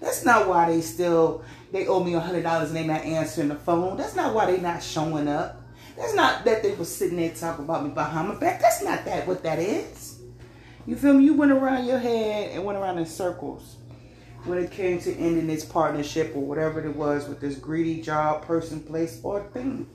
That's 0.00 0.24
not 0.24 0.48
why 0.48 0.72
they 0.72 0.80
still 0.80 1.44
they 1.72 1.86
owe 1.86 2.02
me 2.02 2.14
a 2.14 2.20
hundred 2.20 2.44
dollars 2.44 2.70
and 2.70 2.78
they 2.78 2.86
not 2.86 3.02
answering 3.02 3.48
the 3.48 3.56
phone. 3.56 3.98
That's 3.98 4.16
not 4.16 4.32
why 4.32 4.46
they 4.46 4.62
not 4.62 4.82
showing 4.82 5.28
up. 5.28 5.61
That's 5.96 6.14
not 6.14 6.44
that 6.44 6.62
they 6.62 6.74
was 6.74 6.94
sitting 6.94 7.16
there 7.16 7.30
talking 7.30 7.64
about 7.64 7.84
me 7.84 7.90
behind 7.90 8.28
my 8.28 8.34
back. 8.34 8.60
That's 8.60 8.82
not 8.82 9.04
that 9.04 9.26
what 9.26 9.42
that 9.42 9.58
is. 9.58 10.20
You 10.86 10.96
feel 10.96 11.12
me? 11.14 11.24
You 11.24 11.34
went 11.34 11.52
around 11.52 11.86
your 11.86 11.98
head 11.98 12.52
and 12.52 12.64
went 12.64 12.78
around 12.78 12.98
in 12.98 13.06
circles 13.06 13.76
when 14.44 14.58
it 14.58 14.70
came 14.70 14.98
to 15.00 15.14
ending 15.14 15.46
this 15.46 15.64
partnership 15.64 16.32
or 16.34 16.42
whatever 16.42 16.84
it 16.84 16.96
was 16.96 17.28
with 17.28 17.40
this 17.40 17.56
greedy 17.56 18.00
job, 18.02 18.42
person, 18.42 18.80
place, 18.80 19.20
or 19.22 19.42
thing. 19.52 19.86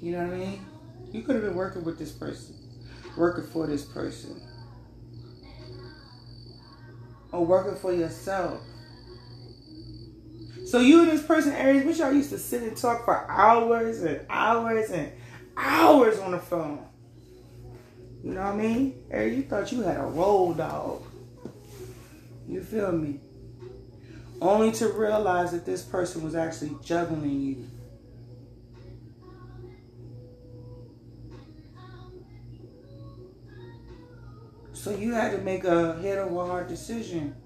You 0.00 0.12
know 0.12 0.24
what 0.26 0.34
I 0.34 0.38
mean? 0.38 0.66
You 1.12 1.22
could 1.22 1.36
have 1.36 1.44
been 1.44 1.54
working 1.54 1.84
with 1.84 1.98
this 1.98 2.10
person, 2.10 2.56
working 3.16 3.46
for 3.46 3.66
this 3.66 3.84
person 3.84 4.40
or 7.30 7.44
working 7.44 7.76
for 7.76 7.92
yourself. 7.92 8.60
So 10.74 10.80
you 10.80 11.02
and 11.02 11.10
this 11.12 11.22
person, 11.22 11.52
Aries, 11.52 11.84
which 11.84 11.98
y'all 11.98 12.12
used 12.12 12.30
to 12.30 12.38
sit 12.40 12.64
and 12.64 12.76
talk 12.76 13.04
for 13.04 13.30
hours 13.30 14.02
and 14.02 14.26
hours 14.28 14.90
and 14.90 15.12
hours 15.56 16.18
on 16.18 16.32
the 16.32 16.40
phone. 16.40 16.84
You 18.24 18.32
know 18.32 18.40
what 18.40 18.54
I 18.54 18.56
mean? 18.56 19.04
Aries, 19.08 19.36
you 19.36 19.42
thought 19.44 19.70
you 19.70 19.82
had 19.82 20.00
a 20.00 20.02
roll 20.02 20.52
dog. 20.52 21.04
You 22.48 22.60
feel 22.60 22.90
me? 22.90 23.20
Only 24.40 24.72
to 24.72 24.88
realize 24.88 25.52
that 25.52 25.64
this 25.64 25.80
person 25.80 26.24
was 26.24 26.34
actually 26.34 26.76
juggling 26.82 27.40
you. 27.40 27.70
So 34.72 34.90
you 34.90 35.14
had 35.14 35.30
to 35.30 35.38
make 35.38 35.62
a 35.62 36.00
head 36.02 36.18
over 36.18 36.44
heart 36.44 36.66
decision 36.66 37.36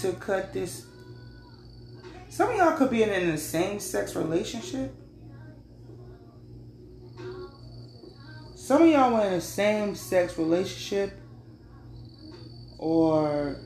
to 0.00 0.12
cut 0.12 0.52
this. 0.52 0.84
Some 2.38 2.50
of 2.50 2.56
y'all 2.56 2.76
could 2.76 2.90
be 2.90 3.02
in 3.02 3.10
a 3.10 3.36
same 3.36 3.80
sex 3.80 4.14
relationship. 4.14 4.94
Some 8.54 8.82
of 8.82 8.88
y'all 8.88 9.12
were 9.12 9.26
in 9.26 9.32
a 9.32 9.40
same 9.40 9.96
sex 9.96 10.38
relationship 10.38 11.14
or 12.78 13.56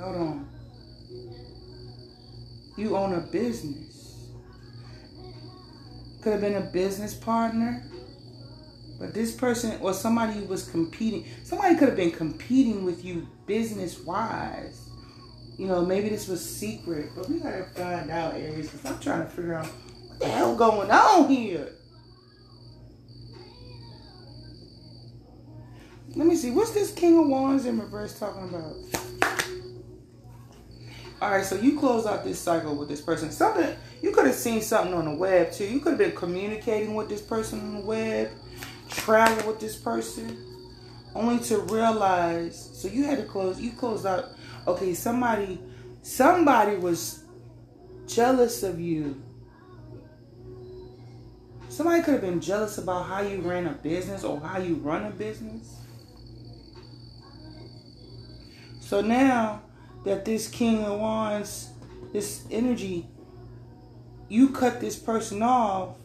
hold 0.00 0.16
on. 0.16 0.48
You 2.78 2.96
own 2.96 3.12
a 3.12 3.20
business. 3.20 4.30
Could 6.22 6.32
have 6.32 6.40
been 6.40 6.54
a 6.54 6.70
business 6.72 7.12
partner. 7.12 7.84
But 8.98 9.12
this 9.12 9.34
person 9.34 9.78
or 9.82 9.92
somebody 9.92 10.40
was 10.40 10.66
competing. 10.70 11.26
Somebody 11.44 11.74
could 11.74 11.88
have 11.88 11.98
been 11.98 12.12
competing 12.12 12.86
with 12.86 13.04
you 13.04 13.28
business 13.44 14.00
wise. 14.00 14.81
You 15.62 15.68
know, 15.68 15.86
maybe 15.86 16.08
this 16.08 16.26
was 16.26 16.44
secret, 16.44 17.10
but 17.14 17.28
we 17.28 17.38
gotta 17.38 17.62
find 17.62 18.10
out, 18.10 18.34
Aries, 18.34 18.68
because 18.68 18.84
I'm 18.84 18.98
trying 18.98 19.22
to 19.22 19.30
figure 19.30 19.54
out 19.54 19.66
what 19.66 20.18
the 20.18 20.26
hell 20.26 20.56
going 20.56 20.90
on 20.90 21.28
here. 21.28 21.68
Let 26.16 26.26
me 26.26 26.34
see. 26.34 26.50
What's 26.50 26.72
this 26.72 26.90
King 26.92 27.16
of 27.16 27.28
Wands 27.28 27.64
in 27.66 27.78
reverse 27.78 28.18
talking 28.18 28.48
about? 28.48 28.74
All 31.20 31.30
right, 31.30 31.44
so 31.44 31.54
you 31.54 31.78
close 31.78 32.06
out 32.06 32.24
this 32.24 32.40
cycle 32.40 32.74
with 32.74 32.88
this 32.88 33.00
person. 33.00 33.30
Something 33.30 33.76
you 34.02 34.10
could 34.10 34.26
have 34.26 34.34
seen 34.34 34.62
something 34.62 34.92
on 34.92 35.04
the 35.04 35.14
web 35.14 35.52
too. 35.52 35.66
You 35.66 35.78
could 35.78 35.90
have 35.90 35.98
been 35.98 36.16
communicating 36.16 36.94
with 36.94 37.08
this 37.08 37.22
person 37.22 37.60
on 37.60 37.74
the 37.74 37.86
web, 37.86 38.30
travel 38.88 39.46
with 39.46 39.60
this 39.60 39.76
person, 39.76 40.36
only 41.14 41.38
to 41.44 41.58
realize. 41.58 42.70
So 42.72 42.88
you 42.88 43.04
had 43.04 43.18
to 43.18 43.24
close. 43.24 43.60
You 43.60 43.70
closed 43.70 44.06
out. 44.06 44.30
Okay, 44.66 44.94
somebody, 44.94 45.60
somebody 46.02 46.76
was 46.76 47.24
jealous 48.06 48.62
of 48.62 48.80
you. 48.80 49.20
Somebody 51.68 52.02
could 52.02 52.12
have 52.12 52.20
been 52.20 52.40
jealous 52.40 52.78
about 52.78 53.06
how 53.06 53.22
you 53.22 53.40
ran 53.40 53.66
a 53.66 53.72
business 53.72 54.24
or 54.24 54.38
how 54.40 54.58
you 54.58 54.74
run 54.76 55.06
a 55.06 55.10
business. 55.10 55.76
So 58.80 59.00
now 59.00 59.62
that 60.04 60.24
this 60.24 60.48
King 60.48 60.84
of 60.84 61.00
Wands, 61.00 61.70
this 62.12 62.44
energy, 62.50 63.08
you 64.28 64.50
cut 64.50 64.80
this 64.80 64.96
person 64.96 65.42
off, 65.42 65.96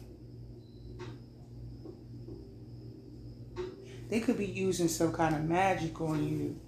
they 4.08 4.20
could 4.20 4.38
be 4.38 4.46
using 4.46 4.88
some 4.88 5.12
kind 5.12 5.34
of 5.34 5.44
magic 5.44 6.00
on 6.00 6.26
you. 6.26 6.58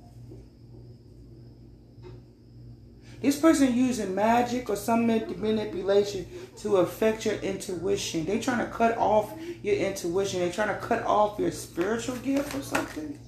This 3.20 3.38
person 3.38 3.74
using 3.74 4.14
magic 4.14 4.70
or 4.70 4.76
some 4.76 5.06
manipulation 5.06 6.26
to 6.58 6.78
affect 6.78 7.26
your 7.26 7.34
intuition. 7.36 8.24
They 8.24 8.38
trying 8.38 8.64
to 8.64 8.72
cut 8.72 8.96
off 8.96 9.32
your 9.62 9.76
intuition. 9.76 10.40
They 10.40 10.50
trying 10.50 10.68
to 10.68 10.80
cut 10.80 11.04
off 11.04 11.38
your 11.38 11.50
spiritual 11.50 12.16
gift 12.16 12.54
or 12.54 12.62
something. 12.62 13.18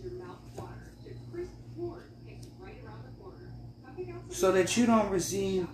so 4.32 4.50
that 4.50 4.76
you 4.76 4.86
don't 4.86 5.10
receive 5.10 5.66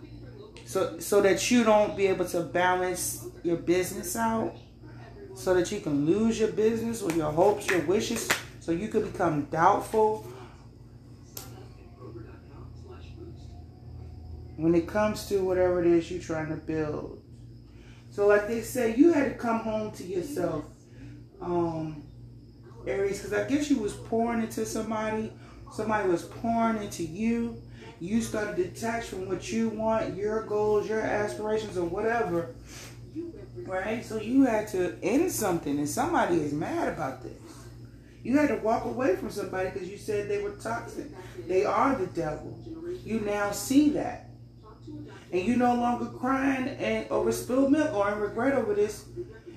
so 0.67 0.99
so 0.99 1.23
that 1.23 1.51
you 1.51 1.65
don't 1.65 1.97
be 1.97 2.07
able 2.07 2.25
to 2.25 2.41
balance 2.41 3.27
your 3.43 3.57
business 3.57 4.17
out 4.17 4.55
so 5.35 5.55
that 5.55 5.71
you 5.71 5.81
can 5.81 6.05
lose 6.05 6.39
your 6.39 6.51
business 6.53 7.01
or 7.01 7.11
your 7.13 7.31
hopes 7.31 7.67
your 7.71 7.81
wishes 7.83 8.29
so 8.61 8.73
you 8.73 8.89
could 8.89 9.11
become 9.11 9.45
doubtful 9.45 10.27
when 14.59 14.75
it 14.75 14.87
comes 14.87 15.27
to 15.27 15.43
whatever 15.43 15.83
it 15.83 15.87
is 15.87 16.11
you're 16.11 16.21
trying 16.21 16.49
to 16.49 16.57
build 16.57 17.23
so 18.11 18.27
like 18.27 18.47
they 18.47 18.61
say 18.61 18.95
you 18.95 19.13
had 19.13 19.33
to 19.33 19.35
come 19.35 19.61
home 19.61 19.91
to 19.93 20.05
yourself 20.05 20.65
um 21.41 22.03
aries 22.87 23.19
because 23.19 23.33
i 23.33 23.49
guess 23.49 23.71
you 23.71 23.79
was 23.79 23.95
pouring 23.95 24.43
into 24.43 24.67
somebody 24.67 25.33
somebody 25.73 26.09
was 26.09 26.25
pouring 26.25 26.83
into 26.83 27.03
you 27.03 27.61
you 28.01 28.23
started 28.23 28.57
to 28.57 28.65
detach 28.65 29.07
from 29.07 29.29
what 29.29 29.51
you 29.51 29.71
want, 29.71 30.15
your 30.17 30.45
goals, 30.45 30.89
your 30.89 31.01
aspirations, 31.01 31.77
or 31.77 31.85
whatever. 31.85 32.55
Right? 33.67 34.05
So 34.05 34.21
you 34.21 34.45
had 34.45 34.69
to 34.69 34.97
end 35.03 35.33
something, 35.33 35.79
and 35.79 35.89
somebody 35.89 36.37
is 36.37 36.53
mad 36.53 36.89
about 36.89 37.23
this. 37.23 37.33
You 38.23 38.37
had 38.37 38.49
to 38.49 38.57
walk 38.57 38.85
away 38.85 39.17
from 39.17 39.31
somebody 39.31 39.71
because 39.71 39.89
you 39.89 39.99
said 39.99 40.29
they 40.29 40.43
were 40.43 40.53
toxic. 40.53 41.07
They 41.47 41.65
are 41.65 41.95
the 41.97 42.07
devil. 42.07 42.57
You 43.05 43.21
now 43.21 43.51
see 43.51 43.91
that. 43.91 44.28
And 45.31 45.43
you 45.43 45.57
no 45.57 45.75
longer 45.75 46.07
crying 46.07 46.69
and 46.69 47.11
over 47.11 47.31
spilled 47.33 47.71
milk 47.71 47.93
or 47.95 48.11
in 48.11 48.19
regret 48.19 48.55
over 48.55 48.75
this. 48.75 49.05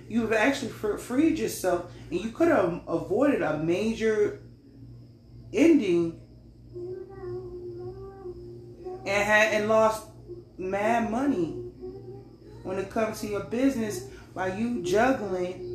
You've 0.10 0.34
actually 0.34 0.72
freed 0.72 1.40
yourself, 1.40 1.90
and 2.10 2.20
you 2.20 2.32
could 2.32 2.50
have 2.50 2.82
avoided 2.88 3.42
a 3.42 3.58
major 3.58 4.42
ending 5.54 6.20
and 9.06 9.08
had 9.08 9.54
and 9.54 9.70
lost 9.70 10.08
mad 10.58 11.10
money 11.10 11.52
when 12.64 12.78
it 12.78 12.90
comes 12.90 13.22
to 13.22 13.28
your 13.28 13.46
business 13.46 14.08
by 14.36 14.56
you 14.56 14.84
juggling. 14.84 15.68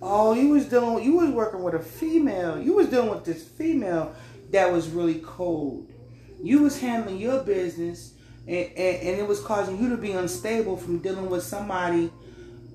Oh, 0.00 0.32
you 0.32 0.50
was 0.50 0.66
dealing. 0.66 1.04
You 1.04 1.16
was 1.16 1.30
working 1.30 1.62
with 1.62 1.74
a 1.74 1.80
female. 1.80 2.60
You 2.60 2.74
was 2.74 2.88
dealing 2.88 3.10
with 3.10 3.24
this 3.24 3.42
female 3.42 4.14
that 4.50 4.72
was 4.72 4.88
really 4.88 5.20
cold. 5.24 5.90
You 6.42 6.62
was 6.62 6.80
handling 6.80 7.18
your 7.18 7.42
business, 7.42 8.14
and, 8.46 8.66
and, 8.76 8.96
and 9.02 9.18
it 9.18 9.26
was 9.26 9.40
causing 9.40 9.82
you 9.82 9.88
to 9.90 9.96
be 9.96 10.12
unstable 10.12 10.76
from 10.76 10.98
dealing 10.98 11.28
with 11.28 11.42
somebody 11.42 12.10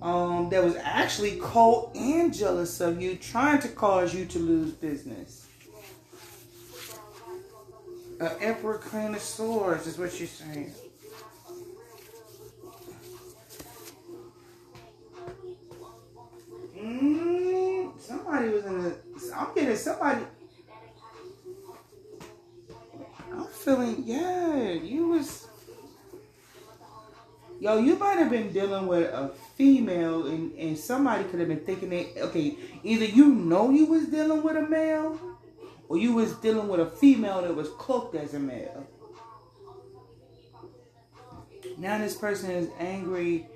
um, 0.02 0.50
that 0.50 0.64
was 0.64 0.76
actually 0.76 1.38
cold 1.38 1.96
and 1.96 2.34
jealous 2.34 2.82
of 2.82 3.02
you, 3.02 3.16
trying 3.16 3.60
to 3.62 3.70
cause 3.70 4.14
you 4.14 4.26
to 4.26 4.40
lose 4.40 4.72
business. 4.72 5.48
An 8.20 8.32
emperor 8.42 8.78
queen 8.78 9.16
of 9.16 9.22
swords 9.22 9.88
is 9.88 9.98
what 9.98 10.12
she's 10.12 10.32
saying. 10.32 10.72
Yo, 27.74 27.80
you 27.80 27.96
might 27.96 28.20
have 28.20 28.30
been 28.30 28.54
dealing 28.54 28.86
with 28.86 29.12
a 29.12 29.30
female, 29.56 30.28
and, 30.28 30.54
and 30.60 30.78
somebody 30.78 31.24
could 31.24 31.40
have 31.40 31.50
been 31.50 31.62
thinking 31.62 31.90
that, 31.90 32.06
okay, 32.18 32.56
either 32.84 33.06
you 33.06 33.26
know 33.26 33.72
you 33.72 33.88
was 33.88 34.06
dealing 34.06 34.44
with 34.44 34.56
a 34.56 34.62
male, 34.62 35.20
or 35.90 35.98
you 35.98 36.14
was 36.14 36.34
dealing 36.34 36.68
with 36.68 36.80
a 36.80 36.86
female 36.86 37.42
that 37.42 37.56
was 37.56 37.70
cloaked 37.70 38.14
as 38.14 38.36
a 38.36 38.40
male. 38.40 38.86
Now 41.80 41.98
this 41.98 42.16
person 42.16 42.52
is 42.52 42.70
angry, 42.78 43.48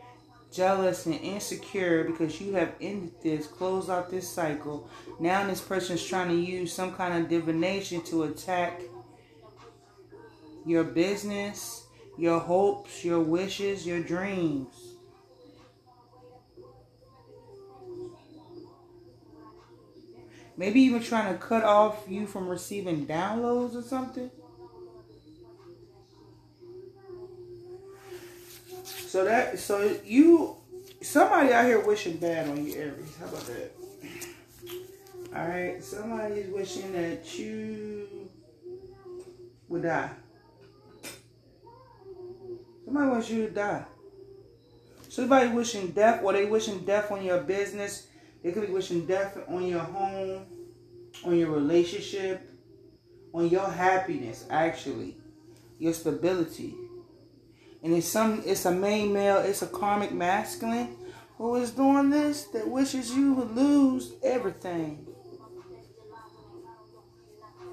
jealous, 0.51 1.05
and 1.05 1.13
insecure 1.13 2.03
because 2.05 2.41
you 2.41 2.53
have 2.53 2.73
ended 2.81 3.11
this, 3.21 3.45
closed 3.45 3.87
out 3.87 4.09
this 4.09 4.27
cycle. 4.27 4.89
Now 5.19 5.45
this 5.45 5.61
person 5.61 5.95
is 5.95 6.03
trying 6.03 6.29
to 6.29 6.35
use 6.35 6.73
some 6.73 6.95
kind 6.95 7.23
of 7.23 7.29
divination 7.29 8.01
to 8.05 8.23
attack 8.23 8.81
your 10.65 10.83
business, 10.83 11.83
your 12.17 12.39
hopes, 12.39 13.05
your 13.05 13.19
wishes, 13.19 13.85
your 13.85 14.01
dreams. 14.01 14.73
Maybe 20.57 20.81
even 20.81 21.03
trying 21.03 21.31
to 21.33 21.39
cut 21.39 21.63
off 21.63 22.05
you 22.07 22.25
from 22.25 22.47
receiving 22.47 23.05
downloads 23.05 23.75
or 23.75 23.83
something. 23.83 24.31
So 28.83 29.23
that 29.23 29.59
so 29.59 29.95
you 30.03 30.57
somebody 31.01 31.53
out 31.53 31.65
here 31.65 31.79
wishing 31.85 32.17
bad 32.17 32.49
on 32.49 32.65
you, 32.65 32.73
Aries. 32.73 33.15
How 33.19 33.27
about 33.27 33.45
that? 33.45 33.71
Alright, 35.35 35.83
somebody's 35.83 36.47
wishing 36.47 36.91
that 36.93 37.37
you 37.37 38.07
would 39.69 39.83
die. 39.83 40.09
Somebody 42.97 43.13
wants 43.13 43.29
you 43.29 43.45
to 43.45 43.53
die. 43.53 43.85
Somebody 45.07 45.49
wishing 45.49 45.91
death, 45.91 46.23
or 46.23 46.33
they 46.33 46.45
wishing 46.45 46.79
death 46.79 47.11
on 47.11 47.23
your 47.23 47.41
business, 47.41 48.07
they 48.41 48.51
could 48.51 48.65
be 48.65 48.73
wishing 48.73 49.05
death 49.05 49.37
on 49.47 49.67
your 49.67 49.81
home, 49.81 50.47
on 51.23 51.37
your 51.37 51.51
relationship, 51.51 52.49
on 53.33 53.49
your 53.49 53.69
happiness, 53.69 54.47
actually, 54.49 55.15
your 55.77 55.93
stability. 55.93 56.73
And 57.83 57.93
it's 57.93 58.07
some 58.07 58.41
it's 58.47 58.65
a 58.65 58.71
main 58.71 59.13
male, 59.13 59.37
it's 59.37 59.61
a 59.61 59.67
karmic 59.67 60.11
masculine 60.11 60.95
who 61.37 61.55
is 61.57 61.69
doing 61.69 62.09
this 62.09 62.45
that 62.45 62.67
wishes 62.67 63.11
you 63.11 63.33
would 63.33 63.55
lose 63.55 64.13
everything. 64.23 65.05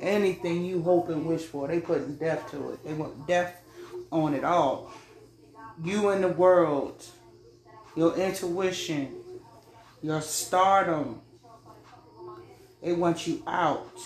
Anything 0.02 0.66
you 0.66 0.82
hope 0.82 1.08
and 1.08 1.24
wish 1.24 1.44
for, 1.44 1.66
they 1.66 1.80
put 1.80 2.20
death 2.20 2.50
to 2.50 2.72
it. 2.72 2.84
They 2.84 2.92
want 2.92 3.26
death 3.26 3.56
on 4.12 4.34
it 4.34 4.44
all. 4.44 4.92
You 5.82 6.10
in 6.10 6.20
the 6.20 6.28
world, 6.28 7.04
your 7.96 8.14
intuition, 8.16 9.14
your 10.02 10.20
stardom. 10.20 11.20
They 12.82 12.92
want 12.92 13.26
you 13.26 13.42
out. 13.46 13.98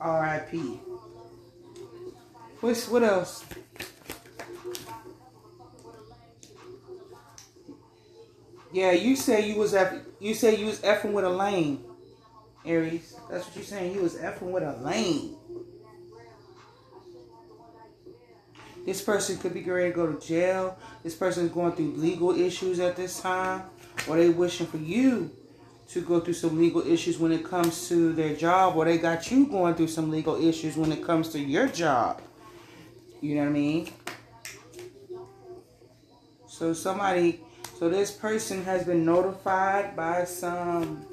R.I.P. 0.00 0.58
What's 2.60 2.88
what 2.88 3.02
else? 3.02 3.44
Yeah, 8.72 8.92
you 8.92 9.16
say 9.16 9.48
you 9.48 9.56
was 9.58 9.72
F, 9.72 9.94
you 10.20 10.34
say 10.34 10.56
you 10.56 10.66
was 10.66 10.80
effing 10.80 11.12
with 11.12 11.24
a 11.24 11.30
lane, 11.30 11.82
Aries. 12.64 13.16
That's 13.30 13.46
what 13.46 13.56
you're 13.56 13.64
saying. 13.64 13.94
You 13.94 14.02
was 14.02 14.16
effing 14.16 14.50
with 14.50 14.62
a 14.62 14.76
lane. 14.82 15.35
This 18.86 19.02
person 19.02 19.36
could 19.36 19.52
be 19.52 19.62
ready 19.62 19.90
to 19.90 19.94
go 19.94 20.10
to 20.10 20.26
jail. 20.26 20.78
This 21.02 21.14
person 21.14 21.46
is 21.46 21.52
going 21.52 21.72
through 21.72 21.94
legal 21.96 22.30
issues 22.30 22.78
at 22.80 22.96
this 22.96 23.20
time, 23.20 23.64
or 24.08 24.16
they 24.16 24.30
wishing 24.30 24.66
for 24.66 24.78
you 24.78 25.30
to 25.88 26.00
go 26.00 26.20
through 26.20 26.34
some 26.34 26.58
legal 26.58 26.86
issues 26.86 27.18
when 27.18 27.32
it 27.32 27.44
comes 27.44 27.88
to 27.88 28.12
their 28.12 28.34
job, 28.34 28.76
or 28.76 28.84
they 28.84 28.98
got 28.98 29.30
you 29.30 29.46
going 29.46 29.74
through 29.74 29.88
some 29.88 30.10
legal 30.10 30.42
issues 30.42 30.76
when 30.76 30.92
it 30.92 31.04
comes 31.04 31.28
to 31.30 31.40
your 31.40 31.66
job. 31.68 32.22
You 33.20 33.34
know 33.34 33.42
what 33.42 33.48
I 33.48 33.52
mean? 33.52 33.92
So 36.46 36.72
somebody 36.72 37.40
so 37.78 37.90
this 37.90 38.10
person 38.10 38.64
has 38.64 38.84
been 38.84 39.04
notified 39.04 39.94
by 39.94 40.24
some 40.24 41.04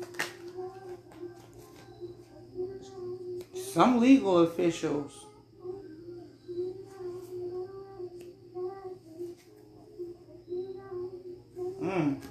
some 3.53 3.99
legal 3.99 4.39
officials. 4.39 5.25
Mm. 11.81 12.23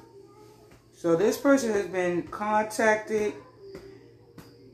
So 1.02 1.16
this 1.16 1.36
person 1.36 1.72
has 1.72 1.88
been 1.88 2.22
contacted 2.28 3.34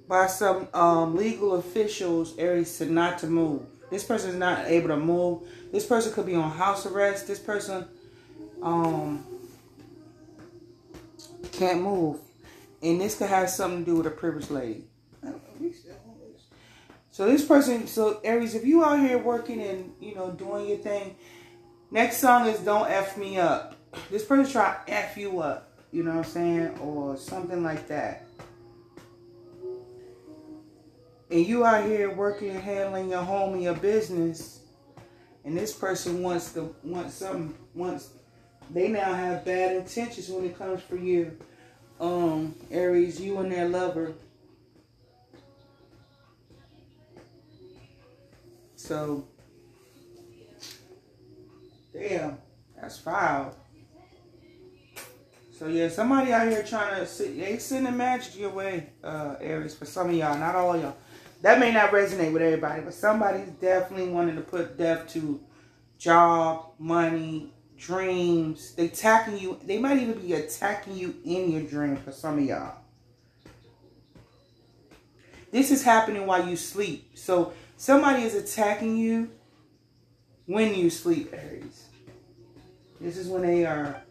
by 0.07 0.27
some 0.27 0.69
um, 0.75 1.17
legal 1.17 1.55
officials, 1.55 2.37
Aries, 2.37 2.77
to 2.77 2.85
not 2.85 3.17
to 3.21 3.29
move. 3.29 3.63
This 3.89 4.05
person 4.05 4.33
is 4.33 4.37
not 4.37 4.67
able 4.67 4.89
to 4.89 4.99
move. 4.99 5.49
This 5.73 5.87
person 5.87 6.13
could 6.13 6.27
be 6.27 6.35
on 6.35 6.51
house 6.51 6.85
arrest. 6.85 7.29
This 7.29 7.39
person 7.39 7.89
um, 8.61 9.25
can't 11.53 11.81
move. 11.81 12.21
And 12.83 13.01
this 13.01 13.17
could 13.17 13.29
have 13.29 13.49
something 13.49 13.87
to 13.87 13.91
do 13.93 13.97
with 13.97 14.07
a 14.09 14.11
privileged 14.11 14.51
lady. 14.51 14.85
So 17.11 17.25
this 17.25 17.43
person, 17.43 17.87
so 17.87 18.21
Aries, 18.23 18.55
if 18.55 18.67
you 18.67 18.85
out 18.85 19.01
here 19.01 19.17
working 19.17 19.63
and, 19.63 19.95
you 19.99 20.15
know, 20.15 20.31
doing 20.33 20.69
your 20.69 20.77
thing, 20.77 21.17
next 21.91 22.19
song 22.19 22.47
is 22.49 22.61
Don't 22.61 22.91
F 22.91 23.17
Me 23.17 23.39
Up. 23.39 23.77
This 24.11 24.27
person 24.27 24.53
try 24.53 24.77
F 24.87 25.17
you 25.17 25.41
up, 25.41 25.68
you 25.93 26.03
know 26.03 26.11
what 26.11 26.27
I'm 26.27 26.31
saying? 26.31 26.79
Or 26.79 27.17
something 27.17 27.63
like 27.63 27.89
that. 27.89 28.27
And 31.31 31.47
you 31.47 31.65
out 31.65 31.85
here 31.85 32.11
working 32.11 32.51
and 32.51 32.61
handling 32.61 33.11
your 33.11 33.23
home 33.23 33.55
and 33.55 33.63
your 33.63 33.75
business, 33.75 34.61
and 35.45 35.57
this 35.57 35.73
person 35.73 36.23
wants 36.23 36.53
to 36.55 36.75
want 36.83 37.11
something 37.11 37.55
wants 37.75 38.11
they 38.71 38.89
now 38.89 39.15
have 39.15 39.45
bad 39.45 39.77
intentions 39.77 40.29
when 40.29 40.45
it 40.45 40.59
comes 40.59 40.83
for 40.83 40.97
you 40.97 41.37
um, 42.01 42.55
Aries, 42.71 43.21
you 43.21 43.39
and 43.39 43.51
their 43.51 43.69
lover. 43.69 44.15
So, 48.77 49.27
damn, 51.93 52.39
that's 52.81 52.99
foul. 52.99 53.55
So 55.59 55.67
yeah, 55.67 55.89
somebody 55.89 56.33
out 56.33 56.47
here 56.47 56.63
trying 56.63 57.01
to 57.01 57.05
sit, 57.05 57.37
they 57.37 57.59
sending 57.59 57.97
magic 57.97 58.39
your 58.39 58.51
way, 58.51 58.91
uh, 59.03 59.35
Aries, 59.41 59.75
for 59.75 59.87
some 59.87 60.09
of 60.09 60.15
y'all, 60.15 60.39
not 60.39 60.55
all 60.55 60.79
y'all. 60.79 60.95
That 61.43 61.59
may 61.59 61.73
not 61.73 61.91
resonate 61.91 62.33
with 62.33 62.43
everybody, 62.43 62.83
but 62.83 62.95
somebody's 62.95 63.49
definitely 63.61 64.09
wanting 64.09 64.37
to 64.37 64.41
put 64.41 64.79
death 64.79 65.09
to 65.15 65.41
job, 65.99 66.75
money, 66.79 67.53
dreams. 67.77 68.77
They 68.77 68.85
attacking 68.85 69.39
you. 69.39 69.59
They 69.65 69.79
might 69.79 69.99
even 69.99 70.21
be 70.21 70.35
attacking 70.35 70.97
you 70.97 71.17
in 71.25 71.51
your 71.51 71.63
dream 71.63 71.97
for 71.97 72.13
some 72.13 72.39
of 72.39 72.45
y'all. 72.45 72.77
This 75.51 75.73
is 75.73 75.83
happening 75.83 76.25
while 76.25 76.49
you 76.49 76.55
sleep. 76.55 77.19
So 77.19 77.53
somebody 77.77 78.23
is 78.23 78.37
attacking 78.37 78.97
you 78.97 79.29
when 80.47 80.73
you 80.77 80.89
sleep, 80.89 81.33
Aries. 81.33 81.89
This 83.01 83.17
is 83.17 83.27
when 83.27 83.43
they 83.43 83.67
are 83.67 84.05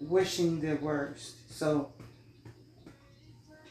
wishing 0.00 0.60
the 0.60 0.74
worst. 0.76 1.52
So, 1.52 1.92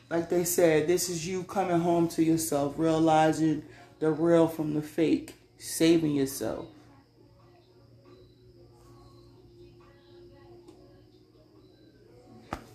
like 0.10 0.30
they 0.30 0.44
said, 0.44 0.88
this 0.88 1.10
is 1.10 1.28
you 1.28 1.44
coming 1.44 1.80
home 1.80 2.08
to 2.10 2.24
yourself, 2.24 2.76
realizing 2.78 3.63
the 4.00 4.12
real 4.12 4.48
from 4.48 4.74
the 4.74 4.82
fake, 4.82 5.36
saving 5.58 6.15
yourself. 6.15 6.68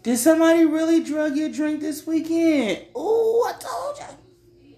Did 0.03 0.19
somebody 0.19 0.67
really 0.67 1.03
drug 1.03 1.35
your 1.35 1.49
drink 1.49 1.81
this 1.81 2.07
weekend? 2.07 2.87
Oh, 2.95 3.51
I 3.51 3.59
told 3.59 3.99
you. 3.99 4.77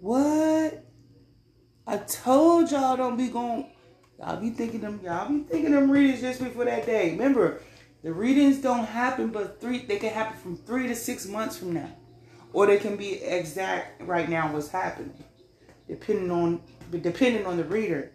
What? 0.00 0.84
I 1.86 1.96
told 1.98 2.70
y'all 2.70 2.96
don't 2.96 3.18
be 3.18 3.28
going. 3.28 3.66
Y'all 4.18 4.40
be 4.40 4.50
thinking 4.50 4.80
them. 4.80 5.00
Y'all 5.04 5.28
be 5.28 5.42
thinking 5.42 5.72
them 5.72 5.90
readings 5.90 6.22
just 6.22 6.42
before 6.42 6.64
that 6.64 6.86
day. 6.86 7.10
Remember, 7.10 7.60
the 8.02 8.12
readings 8.12 8.58
don't 8.58 8.84
happen, 8.84 9.28
but 9.28 9.60
three. 9.60 9.84
They 9.84 9.98
can 9.98 10.12
happen 10.12 10.38
from 10.38 10.56
three 10.56 10.86
to 10.88 10.94
six 10.94 11.26
months 11.26 11.56
from 11.56 11.74
now, 11.74 11.90
or 12.52 12.66
they 12.66 12.78
can 12.78 12.96
be 12.96 13.14
exact 13.22 14.02
right 14.02 14.28
now. 14.28 14.52
What's 14.52 14.68
happening, 14.68 15.24
depending 15.88 16.30
on 16.30 16.62
depending 16.90 17.46
on 17.46 17.56
the 17.56 17.64
reader. 17.64 18.12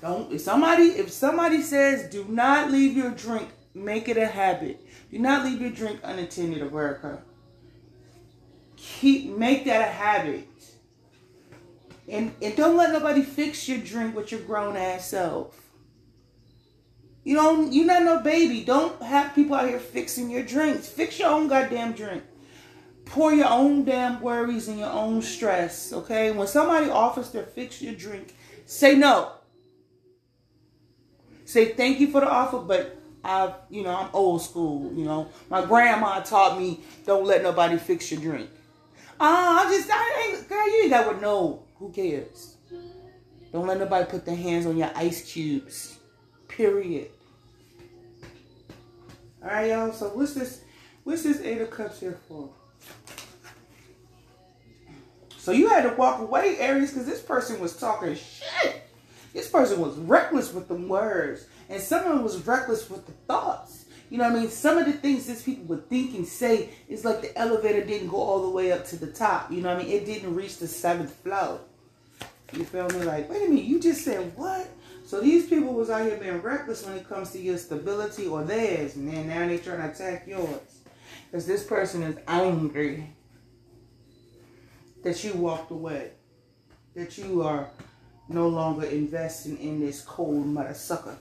Don't 0.00 0.32
if 0.32 0.40
somebody 0.40 0.84
if 0.84 1.10
somebody 1.10 1.62
says 1.62 2.10
do 2.10 2.24
not 2.28 2.70
leave 2.72 2.96
your 2.96 3.10
drink 3.12 3.48
Make 3.74 4.08
it 4.08 4.16
a 4.16 4.26
habit. 4.26 4.86
Do 5.10 5.18
not 5.18 5.44
leave 5.44 5.60
your 5.60 5.70
drink 5.70 6.00
unattended, 6.02 6.62
America. 6.62 7.22
Keep 8.76 9.36
make 9.36 9.64
that 9.64 9.88
a 9.88 9.92
habit. 9.92 10.48
And 12.08 12.34
and 12.42 12.56
don't 12.56 12.76
let 12.76 12.92
nobody 12.92 13.22
fix 13.22 13.68
your 13.68 13.78
drink 13.78 14.14
with 14.14 14.30
your 14.30 14.40
grown 14.40 14.76
ass 14.76 15.08
self. 15.08 15.58
You 17.24 17.36
don't 17.36 17.72
you're 17.72 17.86
not 17.86 18.02
no 18.02 18.20
baby. 18.20 18.64
Don't 18.64 19.00
have 19.02 19.34
people 19.34 19.54
out 19.54 19.68
here 19.68 19.78
fixing 19.78 20.30
your 20.30 20.42
drinks. 20.42 20.88
Fix 20.88 21.18
your 21.18 21.30
own 21.30 21.48
goddamn 21.48 21.92
drink. 21.92 22.24
Pour 23.04 23.32
your 23.32 23.48
own 23.48 23.84
damn 23.84 24.20
worries 24.20 24.68
and 24.68 24.78
your 24.78 24.90
own 24.90 25.22
stress. 25.22 25.92
Okay? 25.92 26.30
When 26.32 26.46
somebody 26.46 26.90
offers 26.90 27.30
to 27.30 27.42
fix 27.42 27.80
your 27.80 27.94
drink, 27.94 28.34
say 28.66 28.96
no. 28.96 29.32
Say 31.44 31.66
thank 31.66 32.00
you 32.00 32.10
for 32.10 32.20
the 32.20 32.30
offer, 32.30 32.58
but 32.58 32.96
I, 33.24 33.52
you 33.70 33.82
know, 33.82 33.94
I'm 33.94 34.08
old 34.12 34.42
school. 34.42 34.92
You 34.94 35.04
know, 35.04 35.28
my 35.50 35.64
grandma 35.64 36.20
taught 36.20 36.58
me 36.58 36.80
don't 37.06 37.24
let 37.24 37.42
nobody 37.42 37.76
fix 37.76 38.10
your 38.10 38.20
drink. 38.20 38.50
Ah, 39.20 39.64
uh, 39.64 39.68
I 39.68 39.70
just, 39.70 39.88
I 39.92 40.34
ain't, 40.34 40.48
girl, 40.48 40.66
you 40.66 40.82
ain't 40.82 40.90
got 40.90 41.12
to 41.12 41.20
know. 41.20 41.62
Who 41.78 41.90
cares? 41.90 42.56
Don't 43.52 43.66
let 43.66 43.78
nobody 43.78 44.10
put 44.10 44.24
their 44.24 44.36
hands 44.36 44.66
on 44.66 44.76
your 44.76 44.90
ice 44.94 45.30
cubes. 45.30 45.98
Period. 46.56 47.08
All 49.42 49.48
right, 49.48 49.70
y'all. 49.70 49.92
So 49.92 50.08
what's 50.08 50.34
this? 50.34 50.62
What's 51.04 51.22
this 51.22 51.40
Eight 51.40 51.60
of 51.60 51.70
Cups 51.70 52.00
here 52.00 52.18
for? 52.28 52.50
So 55.38 55.50
you 55.50 55.68
had 55.68 55.82
to 55.82 55.96
walk 55.96 56.20
away, 56.20 56.58
Aries, 56.58 56.92
because 56.92 57.06
this 57.06 57.20
person 57.20 57.58
was 57.58 57.76
talking 57.76 58.14
shit. 58.14 58.86
This 59.32 59.48
person 59.48 59.80
was 59.80 59.96
reckless 59.96 60.52
with 60.52 60.68
the 60.68 60.74
words. 60.74 61.46
And 61.68 61.82
someone 61.82 62.22
was 62.22 62.46
reckless 62.46 62.88
with 62.88 63.06
the 63.06 63.12
thoughts. 63.26 63.86
You 64.10 64.18
know 64.18 64.24
what 64.24 64.36
I 64.36 64.40
mean? 64.40 64.50
Some 64.50 64.76
of 64.76 64.84
the 64.84 64.92
things 64.92 65.26
these 65.26 65.42
people 65.42 65.64
would 65.64 65.88
think 65.88 66.14
and 66.14 66.26
say 66.26 66.68
is 66.86 67.04
like 67.04 67.22
the 67.22 67.36
elevator 67.36 67.82
didn't 67.82 68.08
go 68.08 68.18
all 68.18 68.42
the 68.42 68.50
way 68.50 68.70
up 68.70 68.84
to 68.88 68.96
the 68.96 69.06
top. 69.06 69.50
You 69.50 69.62
know 69.62 69.74
what 69.74 69.82
I 69.82 69.84
mean? 69.84 69.92
It 69.92 70.04
didn't 70.04 70.34
reach 70.34 70.58
the 70.58 70.68
seventh 70.68 71.14
floor. 71.14 71.60
You 72.52 72.64
feel 72.64 72.88
me? 72.90 73.04
Like, 73.04 73.30
wait 73.30 73.46
a 73.46 73.48
minute, 73.48 73.64
you 73.64 73.80
just 73.80 74.04
said 74.04 74.36
what? 74.36 74.68
So 75.12 75.20
these 75.20 75.46
people 75.46 75.74
was 75.74 75.90
out 75.90 76.06
here 76.06 76.16
being 76.16 76.40
reckless 76.40 76.86
when 76.86 76.96
it 76.96 77.06
comes 77.06 77.32
to 77.32 77.38
your 77.38 77.58
stability 77.58 78.28
or 78.28 78.44
theirs. 78.44 78.96
And 78.96 79.12
then 79.12 79.28
now 79.28 79.46
they're 79.46 79.58
trying 79.58 79.82
to 79.82 79.90
attack 79.90 80.26
yours. 80.26 80.78
Because 81.30 81.46
this 81.46 81.64
person 81.64 82.02
is 82.02 82.16
angry 82.26 83.10
that 85.04 85.22
you 85.22 85.34
walked 85.34 85.70
away. 85.70 86.12
That 86.94 87.18
you 87.18 87.42
are 87.42 87.68
no 88.30 88.48
longer 88.48 88.86
investing 88.86 89.58
in 89.58 89.80
this 89.80 90.00
cold 90.00 90.46
mother 90.46 90.72
sucker 90.72 91.18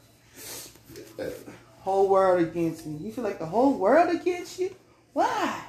whole 1.82 2.08
world 2.08 2.42
against 2.42 2.86
me. 2.86 2.96
You 2.96 3.12
feel 3.12 3.26
like 3.26 3.40
the 3.40 3.46
whole 3.46 3.78
world 3.78 4.16
against 4.16 4.58
you? 4.58 4.74
Why? 5.12 5.66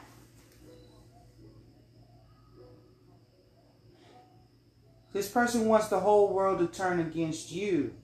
This 5.13 5.29
person 5.29 5.67
wants 5.67 5.89
the 5.89 5.99
whole 5.99 6.33
world 6.33 6.61
to 6.61 6.69
turn 6.69 7.01
against 7.01 7.51
you. 7.51 7.95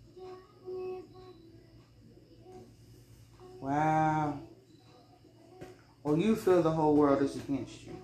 Wow. 3.69 4.39
Or 6.03 6.17
you 6.17 6.35
feel 6.37 6.63
the 6.63 6.71
whole 6.71 6.97
world 6.97 7.21
is 7.21 7.37
against 7.37 7.85
you. 7.85 7.95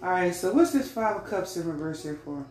All 0.00 0.10
right, 0.10 0.32
so 0.32 0.52
what's 0.52 0.70
this 0.70 0.88
Five 0.88 1.16
of 1.16 1.24
Cups 1.28 1.56
in 1.56 1.66
reverse 1.66 2.04
here 2.04 2.20
for? 2.24 2.44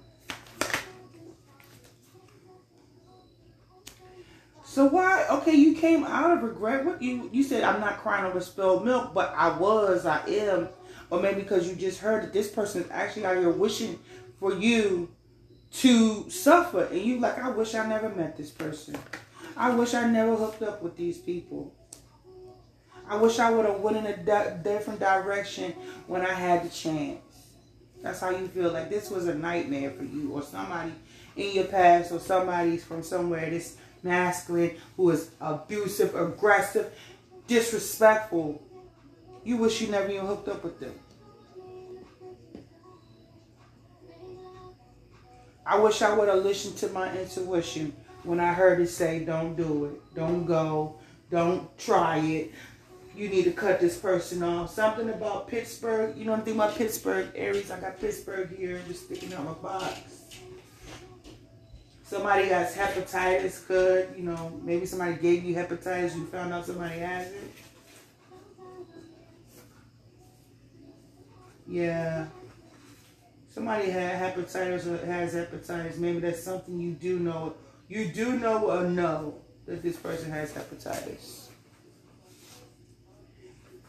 So 4.65 4.87
why? 4.87 5.25
Okay, 5.29 5.53
you 5.53 5.75
came 5.75 6.03
out 6.03 6.31
of 6.31 6.43
regret. 6.43 6.83
What 6.83 7.01
you 7.01 7.29
you 7.31 7.43
said? 7.43 7.63
I'm 7.63 7.79
not 7.79 7.99
crying 7.99 8.25
over 8.25 8.41
spilled 8.41 8.83
milk, 8.83 9.13
but 9.13 9.33
I 9.33 9.57
was. 9.57 10.05
I 10.05 10.21
am. 10.27 10.67
Or 11.09 11.21
maybe 11.21 11.43
because 11.43 11.69
you 11.69 11.75
just 11.75 11.99
heard 11.99 12.23
that 12.23 12.33
this 12.33 12.49
person 12.49 12.83
is 12.83 12.91
actually 12.91 13.25
out 13.25 13.37
here 13.37 13.49
wishing 13.49 13.99
for 14.37 14.53
you 14.53 15.07
to 15.73 16.29
suffer, 16.29 16.85
and 16.85 17.01
you 17.01 17.19
like, 17.21 17.37
I 17.37 17.51
wish 17.51 17.73
I 17.73 17.87
never 17.87 18.09
met 18.09 18.35
this 18.35 18.49
person. 18.49 18.97
I 19.55 19.75
wish 19.75 19.93
I 19.93 20.09
never 20.09 20.35
hooked 20.35 20.61
up 20.63 20.81
with 20.81 20.97
these 20.97 21.17
people. 21.17 21.73
I 23.07 23.17
wish 23.17 23.39
I 23.39 23.51
would 23.51 23.65
have 23.65 23.81
went 23.81 23.97
in 23.97 24.05
a 24.05 24.17
di- 24.17 24.57
different 24.63 24.99
direction 24.99 25.73
when 26.07 26.25
I 26.25 26.33
had 26.33 26.63
the 26.65 26.69
chance. 26.69 27.19
That's 28.01 28.19
how 28.19 28.31
you 28.31 28.47
feel 28.47 28.71
like 28.71 28.89
this 28.89 29.09
was 29.09 29.27
a 29.27 29.35
nightmare 29.35 29.91
for 29.91 30.03
you 30.03 30.31
or 30.33 30.41
somebody 30.41 30.93
in 31.35 31.55
your 31.55 31.65
past 31.65 32.11
or 32.11 32.19
somebody 32.19 32.77
from 32.77 33.03
somewhere 33.03 33.49
this 33.49 33.77
masculine 34.01 34.75
who 34.97 35.09
is 35.11 35.29
abusive, 35.39 36.15
aggressive, 36.15 36.91
disrespectful. 37.47 38.61
You 39.43 39.57
wish 39.57 39.81
you 39.81 39.87
never 39.89 40.09
even 40.09 40.25
hooked 40.25 40.47
up 40.47 40.63
with 40.63 40.79
them. 40.79 40.93
I 45.65 45.79
wish 45.79 46.01
I 46.01 46.13
would 46.13 46.27
have 46.27 46.43
listened 46.43 46.77
to 46.77 46.89
my 46.89 47.15
intuition 47.17 47.93
when 48.23 48.39
I 48.39 48.53
heard 48.53 48.79
it 48.79 48.87
say, 48.87 49.23
don't 49.23 49.55
do 49.55 49.85
it, 49.85 50.15
don't 50.15 50.45
go, 50.45 50.95
don't 51.29 51.77
try 51.77 52.17
it. 52.19 52.51
You 53.15 53.29
need 53.29 53.43
to 53.43 53.51
cut 53.51 53.79
this 53.79 53.97
person 53.97 54.41
off. 54.41 54.71
Something 54.73 55.09
about 55.09 55.47
Pittsburgh. 55.47 56.17
You 56.17 56.25
know 56.25 56.33
anything 56.33 56.55
about 56.55 56.75
Pittsburgh, 56.75 57.29
Aries? 57.35 57.69
I 57.69 57.79
got 57.79 57.99
Pittsburgh 57.99 58.55
here 58.55 58.81
just 58.87 59.05
sticking 59.05 59.33
out 59.35 59.45
my 59.45 59.53
box. 59.53 60.23
Somebody 62.03 62.47
has 62.49 62.75
hepatitis 62.75 63.65
could, 63.65 64.13
you 64.17 64.23
know, 64.23 64.59
maybe 64.63 64.85
somebody 64.85 65.15
gave 65.15 65.43
you 65.43 65.55
hepatitis, 65.55 66.15
you 66.15 66.25
found 66.27 66.53
out 66.53 66.65
somebody 66.65 66.99
has 66.99 67.31
it. 67.31 67.51
Yeah. 71.67 72.27
Somebody 73.49 73.89
had 73.89 74.35
hepatitis 74.35 74.85
or 74.85 75.03
has 75.05 75.33
hepatitis. 75.33 75.97
Maybe 75.97 76.19
that's 76.19 76.43
something 76.43 76.79
you 76.79 76.91
do 76.93 77.19
know. 77.19 77.55
You 77.93 78.07
do 78.07 78.39
know 78.39 78.71
or 78.71 78.85
know 78.85 79.35
that 79.67 79.83
this 79.83 79.97
person 79.97 80.31
has 80.31 80.51
hepatitis. 80.51 81.49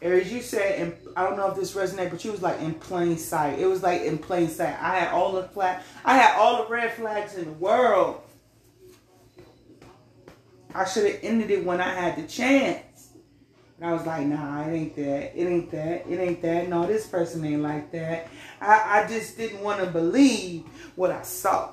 As 0.02 0.30
you 0.30 0.42
said, 0.42 0.78
and 0.78 0.94
I 1.16 1.22
don't 1.22 1.38
know 1.38 1.50
if 1.50 1.56
this 1.56 1.74
resonates, 1.74 2.10
but 2.10 2.22
you 2.22 2.32
was 2.32 2.42
like 2.42 2.60
in 2.60 2.74
plain 2.74 3.16
sight. 3.16 3.58
It 3.58 3.64
was 3.64 3.82
like 3.82 4.02
in 4.02 4.18
plain 4.18 4.50
sight. 4.50 4.76
I 4.78 4.96
had 4.96 5.14
all 5.14 5.32
the 5.32 5.44
flag, 5.44 5.82
I 6.04 6.18
had 6.18 6.38
all 6.38 6.64
the 6.64 6.70
red 6.70 6.92
flags 6.92 7.34
in 7.36 7.46
the 7.46 7.52
world. 7.52 8.20
I 10.74 10.84
should 10.84 11.10
have 11.10 11.20
ended 11.22 11.50
it 11.50 11.64
when 11.64 11.80
I 11.80 11.94
had 11.94 12.22
the 12.22 12.28
chance. 12.28 13.08
And 13.78 13.88
I 13.88 13.94
was 13.94 14.04
like, 14.04 14.26
nah, 14.26 14.66
it 14.66 14.72
ain't 14.74 14.96
that. 14.96 15.34
It 15.34 15.46
ain't 15.46 15.70
that. 15.70 16.06
It 16.06 16.20
ain't 16.20 16.42
that. 16.42 16.68
No, 16.68 16.86
this 16.86 17.06
person 17.06 17.42
ain't 17.42 17.62
like 17.62 17.90
that. 17.92 18.28
I, 18.60 19.00
I 19.00 19.08
just 19.08 19.38
didn't 19.38 19.62
want 19.62 19.80
to 19.80 19.86
believe 19.86 20.64
what 20.94 21.10
I 21.10 21.22
saw. 21.22 21.70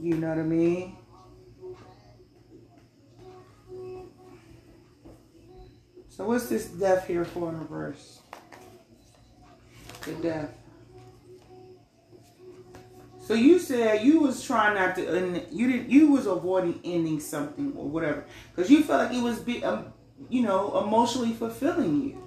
You 0.00 0.16
know 0.16 0.28
what 0.28 0.38
I 0.38 0.42
mean? 0.42 0.96
So 6.08 6.24
what's 6.26 6.48
this 6.48 6.66
death 6.66 7.06
here 7.06 7.24
for 7.24 7.48
in 7.48 7.58
reverse? 7.58 8.20
The 10.04 10.12
death. 10.14 10.50
So 13.20 13.34
you 13.34 13.58
said 13.58 14.04
you 14.04 14.20
was 14.20 14.44
trying 14.44 14.74
not 14.74 14.96
to, 14.96 15.16
and 15.16 15.42
you 15.50 15.66
didn't. 15.66 15.90
You 15.90 16.12
was 16.12 16.26
avoiding 16.26 16.78
ending 16.84 17.20
something 17.20 17.72
or 17.74 17.88
whatever 17.88 18.24
because 18.54 18.70
you 18.70 18.82
felt 18.82 19.08
like 19.08 19.16
it 19.16 19.22
was, 19.22 19.40
be, 19.40 19.64
um, 19.64 19.92
you 20.28 20.42
know, 20.42 20.78
emotionally 20.78 21.32
fulfilling 21.32 22.02
you. 22.02 22.22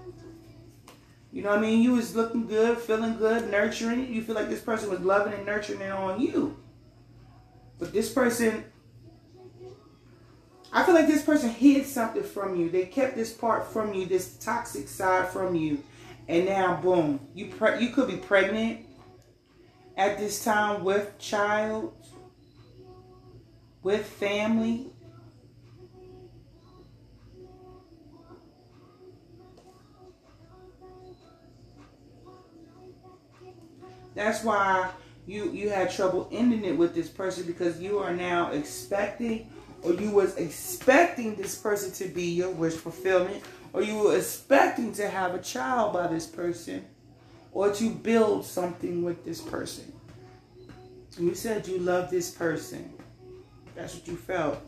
You 1.31 1.43
know 1.43 1.51
what 1.51 1.59
I 1.59 1.61
mean? 1.61 1.83
You 1.83 1.93
was 1.93 2.15
looking 2.15 2.47
good, 2.47 2.79
feeling 2.79 3.17
good, 3.17 3.51
nurturing. 3.51 4.11
You 4.11 4.23
feel 4.23 4.33
like 4.33 4.49
this 4.49 4.61
person 4.61 4.89
was 4.89 5.01
loving 5.01 5.33
and 5.33 5.45
nurturing 5.45 5.81
it 5.81 5.91
on 5.91 6.19
you. 6.19 6.57
But 7.79 7.93
this 7.93 8.11
person 8.11 8.65
I 10.71 10.83
feel 10.83 10.95
like 10.95 11.07
this 11.07 11.23
person 11.23 11.49
hid 11.49 11.85
something 11.85 12.23
from 12.23 12.55
you. 12.55 12.69
They 12.69 12.85
kept 12.85 13.15
this 13.15 13.33
part 13.33 13.65
from 13.65 13.93
you, 13.93 14.05
this 14.05 14.35
toxic 14.37 14.87
side 14.87 15.29
from 15.29 15.55
you. 15.55 15.83
And 16.27 16.45
now, 16.45 16.79
boom, 16.81 17.19
you 17.33 17.51
you 17.79 17.89
could 17.89 18.07
be 18.07 18.17
pregnant 18.17 18.85
at 19.95 20.17
this 20.17 20.43
time 20.43 20.83
with 20.83 21.17
child, 21.17 21.95
with 23.81 24.05
family. 24.05 24.87
That's 34.13 34.43
why 34.43 34.91
you 35.27 35.51
you 35.51 35.69
had 35.69 35.91
trouble 35.91 36.27
ending 36.31 36.65
it 36.65 36.75
with 36.77 36.95
this 36.95 37.09
person 37.09 37.45
because 37.45 37.79
you 37.79 37.99
are 37.99 38.13
now 38.13 38.51
expecting 38.51 39.49
or 39.83 39.93
you 39.93 40.11
was 40.11 40.35
expecting 40.37 41.35
this 41.35 41.55
person 41.55 41.91
to 41.93 42.13
be 42.13 42.23
your 42.23 42.49
wish 42.49 42.73
fulfillment, 42.73 43.43
or 43.73 43.83
you 43.83 43.97
were 43.97 44.15
expecting 44.15 44.91
to 44.93 45.07
have 45.07 45.35
a 45.35 45.39
child 45.39 45.93
by 45.93 46.07
this 46.07 46.25
person, 46.25 46.85
or 47.51 47.71
to 47.73 47.89
build 47.91 48.45
something 48.45 49.03
with 49.03 49.23
this 49.23 49.41
person. 49.41 49.91
You 51.17 51.33
said 51.35 51.67
you 51.67 51.79
love 51.79 52.09
this 52.09 52.31
person. 52.31 52.93
That's 53.75 53.95
what 53.95 54.07
you 54.07 54.15
felt. 54.15 54.59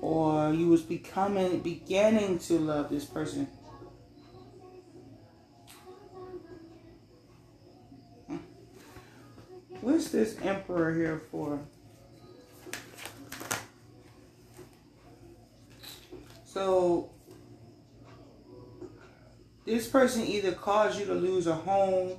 Or 0.00 0.52
you 0.52 0.68
was 0.68 0.82
becoming 0.82 1.60
beginning 1.60 2.38
to 2.40 2.58
love 2.58 2.90
this 2.90 3.04
person. 3.04 3.48
What's 9.80 10.10
this 10.10 10.36
emperor 10.42 10.94
here 10.94 11.22
for? 11.30 11.58
So 16.44 17.10
this 19.64 19.88
person 19.88 20.26
either 20.26 20.52
caused 20.52 20.98
you 20.98 21.06
to 21.06 21.14
lose 21.14 21.46
a 21.46 21.54
home 21.54 22.18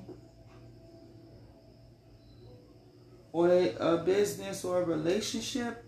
or 3.32 3.50
a 3.52 3.98
business 3.98 4.64
or 4.64 4.82
a 4.82 4.86
relationship 4.86 5.86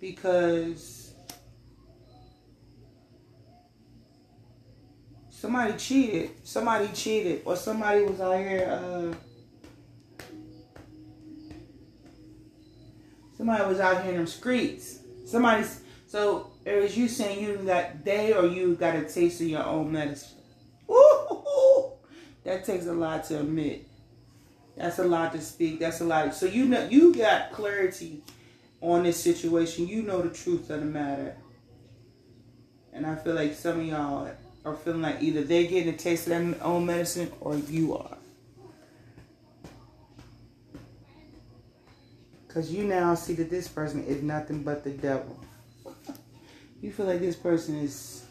because 0.00 1.14
somebody 5.30 5.74
cheated 5.76 6.30
somebody 6.42 6.88
cheated 6.88 7.42
or 7.44 7.56
somebody 7.56 8.02
was 8.02 8.20
out 8.20 8.38
here 8.38 8.68
uh, 8.70 9.14
somebody 13.46 13.68
was 13.68 13.80
out 13.80 14.04
here 14.04 14.14
in 14.14 14.24
the 14.24 14.26
streets 14.26 14.98
somebody's 15.24 15.80
so, 16.06 16.52
it 16.64 16.80
was 16.80 16.96
you 16.96 17.08
saying 17.08 17.44
you 17.44 17.56
got 17.58 18.04
they 18.04 18.32
or 18.32 18.46
you 18.46 18.74
got 18.76 18.94
a 18.96 19.02
taste 19.02 19.40
of 19.40 19.48
your 19.48 19.64
own 19.64 19.92
medicine. 19.92 20.38
Ooh, 20.90 21.92
that 22.44 22.64
takes 22.64 22.86
a 22.86 22.92
lot 22.92 23.24
to 23.24 23.40
admit. 23.40 23.86
That's 24.76 24.98
a 24.98 25.04
lot 25.04 25.32
to 25.32 25.40
speak. 25.40 25.80
That's 25.80 26.00
a 26.00 26.04
lot. 26.04 26.34
So 26.34 26.46
you 26.46 26.66
know 26.66 26.88
you 26.88 27.14
got 27.14 27.52
clarity 27.52 28.22
on 28.80 29.02
this 29.02 29.22
situation. 29.22 29.88
You 29.88 30.02
know 30.02 30.22
the 30.22 30.30
truth 30.30 30.70
of 30.70 30.80
the 30.80 30.86
matter. 30.86 31.36
And 32.92 33.04
I 33.04 33.16
feel 33.16 33.34
like 33.34 33.54
some 33.54 33.80
of 33.80 33.86
y'all 33.86 34.30
are 34.64 34.76
feeling 34.76 35.02
like 35.02 35.22
either 35.22 35.42
they're 35.42 35.64
getting 35.64 35.92
a 35.92 35.96
taste 35.96 36.28
of 36.28 36.30
their 36.30 36.64
own 36.64 36.86
medicine 36.86 37.32
or 37.40 37.56
you 37.56 37.96
are. 37.96 38.16
Because 42.56 42.72
you 42.72 42.84
now 42.84 43.14
see 43.14 43.34
that 43.34 43.50
this 43.50 43.68
person 43.68 44.02
is 44.04 44.22
nothing 44.22 44.62
but 44.62 44.82
the 44.82 44.88
devil 44.88 45.38
you 46.80 46.90
feel 46.90 47.04
like 47.04 47.20
this 47.20 47.36
person 47.36 47.76
is 47.76 48.24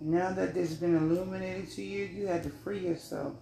now 0.00 0.32
that 0.32 0.52
this 0.52 0.70
has 0.70 0.78
been 0.78 0.96
illuminated 0.96 1.70
to 1.70 1.82
you, 1.84 2.06
you 2.06 2.26
had 2.26 2.42
to 2.42 2.50
free 2.50 2.80
yourself. 2.80 3.34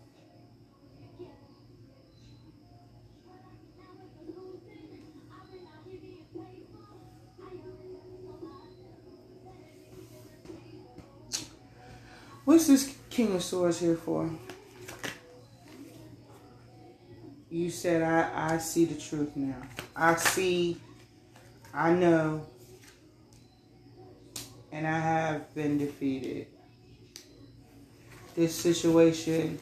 What's 12.45 12.67
this 12.67 12.95
King 13.09 13.37
of 13.37 13.43
Swords 13.43 13.81
here 13.81 13.97
for? 13.97 14.29
You 17.55 17.71
said, 17.71 18.03
I, 18.03 18.55
I 18.55 18.59
see 18.59 18.85
the 18.85 19.01
truth 19.01 19.37
now. 19.37 19.55
I 19.95 20.17
see, 20.17 20.77
I 21.73 21.93
know, 21.93 22.45
and 24.73 24.85
I 24.85 24.99
have 24.99 25.55
been 25.55 25.79
defeated. 25.79 26.49
This 28.35 28.53
situation 28.53 29.61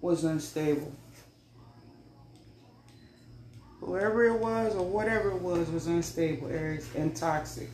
was 0.00 0.24
unstable. 0.24 0.94
Whoever 3.80 4.24
it 4.24 4.38
was 4.38 4.74
or 4.74 4.86
whatever 4.86 5.32
it 5.32 5.42
was 5.42 5.68
was 5.68 5.88
unstable, 5.88 6.48
Aries, 6.48 6.88
and 6.96 7.14
toxic. 7.14 7.68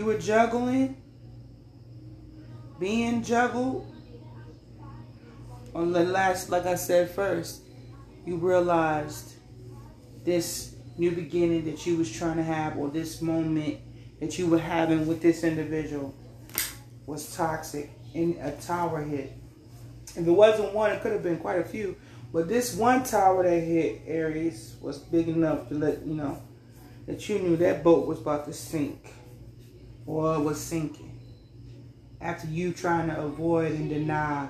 You 0.00 0.06
were 0.06 0.16
juggling, 0.16 0.96
being 2.78 3.22
juggled. 3.22 3.94
On 5.74 5.92
the 5.92 6.00
last, 6.04 6.48
like 6.48 6.64
I 6.64 6.76
said 6.76 7.10
first, 7.10 7.64
you 8.24 8.36
realized 8.36 9.34
this 10.24 10.74
new 10.96 11.10
beginning 11.10 11.66
that 11.66 11.84
you 11.84 11.98
was 11.98 12.10
trying 12.10 12.38
to 12.38 12.42
have 12.42 12.78
or 12.78 12.88
this 12.88 13.20
moment 13.20 13.80
that 14.20 14.38
you 14.38 14.46
were 14.46 14.58
having 14.58 15.06
with 15.06 15.20
this 15.20 15.44
individual 15.44 16.14
was 17.04 17.36
toxic 17.36 17.90
and 18.14 18.36
a 18.40 18.52
tower 18.52 19.02
hit. 19.02 19.34
If 20.16 20.26
it 20.26 20.30
wasn't 20.30 20.72
one, 20.72 20.92
it 20.92 21.02
could 21.02 21.12
have 21.12 21.22
been 21.22 21.36
quite 21.36 21.58
a 21.58 21.64
few. 21.64 21.94
But 22.32 22.48
this 22.48 22.74
one 22.74 23.04
tower 23.04 23.42
that 23.42 23.60
hit 23.60 24.00
Aries 24.06 24.76
was 24.80 24.96
big 24.96 25.28
enough 25.28 25.68
to 25.68 25.74
let 25.74 26.06
you 26.06 26.14
know 26.14 26.42
that 27.04 27.28
you 27.28 27.38
knew 27.38 27.58
that 27.58 27.84
boat 27.84 28.06
was 28.06 28.18
about 28.18 28.46
to 28.46 28.54
sink 28.54 29.12
or 30.10 30.40
was 30.40 30.60
sinking. 30.60 31.18
After 32.20 32.48
you 32.48 32.72
trying 32.72 33.08
to 33.08 33.18
avoid 33.20 33.72
and 33.72 33.88
deny 33.88 34.48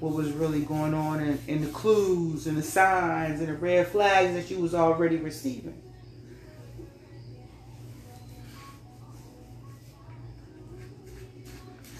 what 0.00 0.14
was 0.14 0.32
really 0.32 0.60
going 0.62 0.94
on 0.94 1.20
and, 1.20 1.38
and 1.46 1.62
the 1.62 1.70
clues 1.70 2.46
and 2.46 2.56
the 2.56 2.62
signs 2.62 3.40
and 3.40 3.48
the 3.48 3.54
red 3.54 3.86
flags 3.88 4.32
that 4.34 4.50
you 4.50 4.60
was 4.60 4.74
already 4.74 5.16
receiving. 5.16 5.80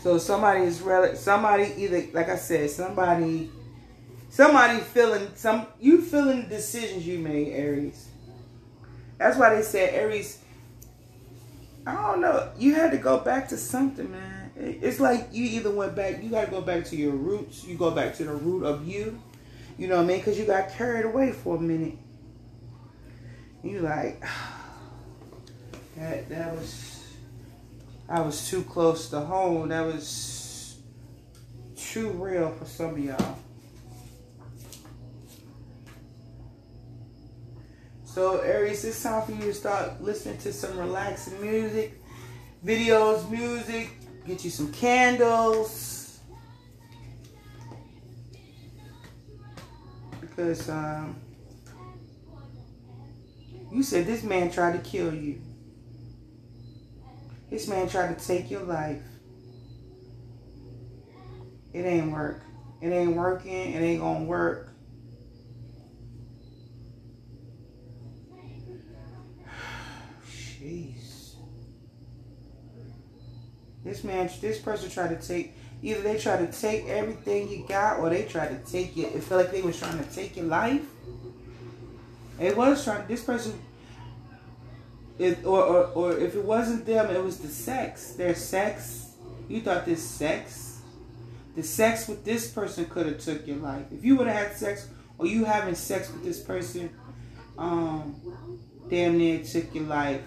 So 0.03 0.17
somebody 0.17 0.63
is 0.63 0.81
rel- 0.81 1.15
somebody 1.15 1.75
either 1.77 2.05
like 2.15 2.31
I 2.31 2.37
said, 2.37 2.71
somebody 2.71 3.51
somebody 4.31 4.79
feeling 4.79 5.29
some 5.35 5.67
you 5.79 6.01
feeling 6.01 6.49
decisions 6.49 7.07
you 7.07 7.19
made, 7.19 7.53
Aries. 7.53 8.09
That's 9.19 9.37
why 9.37 9.55
they 9.55 9.63
said 9.63 9.93
Aries. 9.93 10.39
I 11.89 11.95
don't 11.95 12.21
know. 12.21 12.51
You 12.59 12.75
had 12.75 12.91
to 12.91 12.99
go 12.99 13.19
back 13.19 13.49
to 13.49 13.57
something, 13.57 14.11
man. 14.11 14.51
It's 14.57 15.01
like 15.01 15.29
you 15.33 15.45
either 15.45 15.71
went 15.71 15.97
back. 15.97 16.23
You 16.23 16.29
got 16.29 16.45
to 16.45 16.51
go 16.51 16.61
back 16.61 16.85
to 16.87 16.97
your 16.97 17.13
roots. 17.13 17.65
You 17.65 17.77
go 17.77 17.91
back 17.91 18.15
to 18.17 18.25
the 18.25 18.35
root 18.35 18.65
of 18.65 18.87
you. 18.87 19.19
You 19.79 19.89
know 19.89 19.97
what 19.97 20.03
I 20.03 20.07
mean? 20.07 20.19
Because 20.19 20.39
you 20.39 20.45
got 20.45 20.71
carried 20.71 21.07
away 21.07 21.33
for 21.33 21.57
a 21.57 21.61
minute. 21.61 21.97
You 23.63 23.81
like 23.81 24.23
that. 25.97 26.29
That 26.29 26.55
was. 26.55 27.05
I 28.07 28.21
was 28.21 28.49
too 28.49 28.65
close 28.65 29.09
to 29.11 29.21
home. 29.21 29.69
That 29.69 29.87
was 29.87 30.77
too 31.75 32.11
real 32.11 32.51
for 32.51 32.67
some 32.67 32.91
of 32.91 32.99
y'all. 32.99 33.39
So 38.19 38.41
Aries, 38.41 38.85
it's 38.85 39.01
time 39.01 39.23
for 39.23 39.31
you 39.31 39.43
to 39.43 39.55
start 39.55 40.03
listening 40.03 40.39
to 40.39 40.53
some 40.53 40.77
relaxing 40.77 41.41
music, 41.41 42.03
videos, 42.67 43.31
music, 43.31 43.91
get 44.27 44.43
you 44.43 44.51
some 44.51 44.73
candles. 44.73 46.19
Because 50.21 50.69
um, 50.69 51.15
you 53.71 53.85
said 53.85 54.05
this 54.05 54.25
man 54.25 54.51
tried 54.51 54.73
to 54.73 54.91
kill 54.91 55.15
you. 55.15 55.41
This 57.51 57.69
man 57.69 57.89
tried 57.89 58.19
to 58.19 58.27
take 58.27 58.51
your 58.51 58.65
life. 58.65 59.01
It 61.73 61.83
ain't 61.83 62.11
work. 62.11 62.43
It 62.83 62.89
ain't 62.89 63.15
working. 63.15 63.75
It 63.75 63.81
ain't 63.81 64.01
gonna 64.01 64.25
work. 64.25 64.75
Jeez. 70.69 71.35
This 73.85 74.05
man, 74.05 74.29
this 74.41 74.59
person 74.59 74.91
tried 74.91 75.19
to 75.19 75.27
take, 75.27 75.55
either 75.83 76.03
they 76.03 76.19
tried 76.19 76.51
to 76.51 76.61
take 76.61 76.87
everything 76.87 77.49
you 77.49 77.65
got 77.67 78.01
or 78.01 78.11
they 78.11 78.25
tried 78.25 78.49
to 78.49 78.71
take 78.71 78.97
it. 78.99 79.15
It 79.15 79.23
felt 79.23 79.41
like 79.43 79.53
they 79.53 79.63
was 79.63 79.79
trying 79.79 79.99
to 79.99 80.15
take 80.15 80.37
your 80.37 80.47
life. 80.47 80.83
It 82.39 82.57
was 82.57 82.85
trying, 82.85 83.07
this 83.07 83.25
person, 83.25 83.59
it, 85.19 85.45
or, 85.45 85.63
or, 85.63 85.85
or 85.87 86.19
if 86.19 86.35
it 86.35 86.45
wasn't 86.45 86.85
them, 86.85 87.09
it 87.11 87.23
was 87.23 87.39
the 87.39 87.49
sex. 87.49 88.13
Their 88.13 88.35
sex. 88.35 89.13
You 89.49 89.63
thought 89.63 89.87
this 89.87 90.03
sex, 90.03 90.83
the 91.57 91.63
sex 91.63 92.07
with 92.07 92.23
this 92.27 92.51
person 92.51 92.85
could 92.85 93.07
have 93.07 93.19
took 93.19 93.47
your 93.47 93.57
life. 93.57 93.87
If 93.91 94.05
you 94.05 94.17
would 94.17 94.27
have 94.27 94.49
had 94.49 94.57
sex, 94.57 94.89
or 95.17 95.27
you 95.27 95.47
having 95.47 95.75
sex 95.75 96.13
with 96.13 96.23
this 96.23 96.41
person, 96.43 96.91
um, 97.57 98.15
damn 98.91 99.17
near 99.17 99.43
took 99.43 99.75
your 99.75 99.85
life 99.85 100.21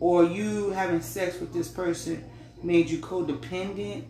or 0.00 0.24
you 0.24 0.70
having 0.70 1.00
sex 1.00 1.40
with 1.40 1.52
this 1.52 1.68
person 1.68 2.24
made 2.62 2.90
you 2.90 2.98
codependent, 2.98 4.04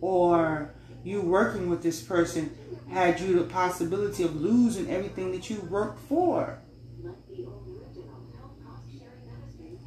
or 0.00 0.70
you 1.04 1.20
working 1.20 1.68
with 1.68 1.82
this 1.82 2.02
person 2.02 2.56
had 2.90 3.20
you 3.20 3.38
the 3.38 3.44
possibility 3.44 4.22
of 4.22 4.36
losing 4.36 4.90
everything 4.90 5.32
that 5.32 5.48
you 5.48 5.60
worked 5.62 6.00
for. 6.08 6.58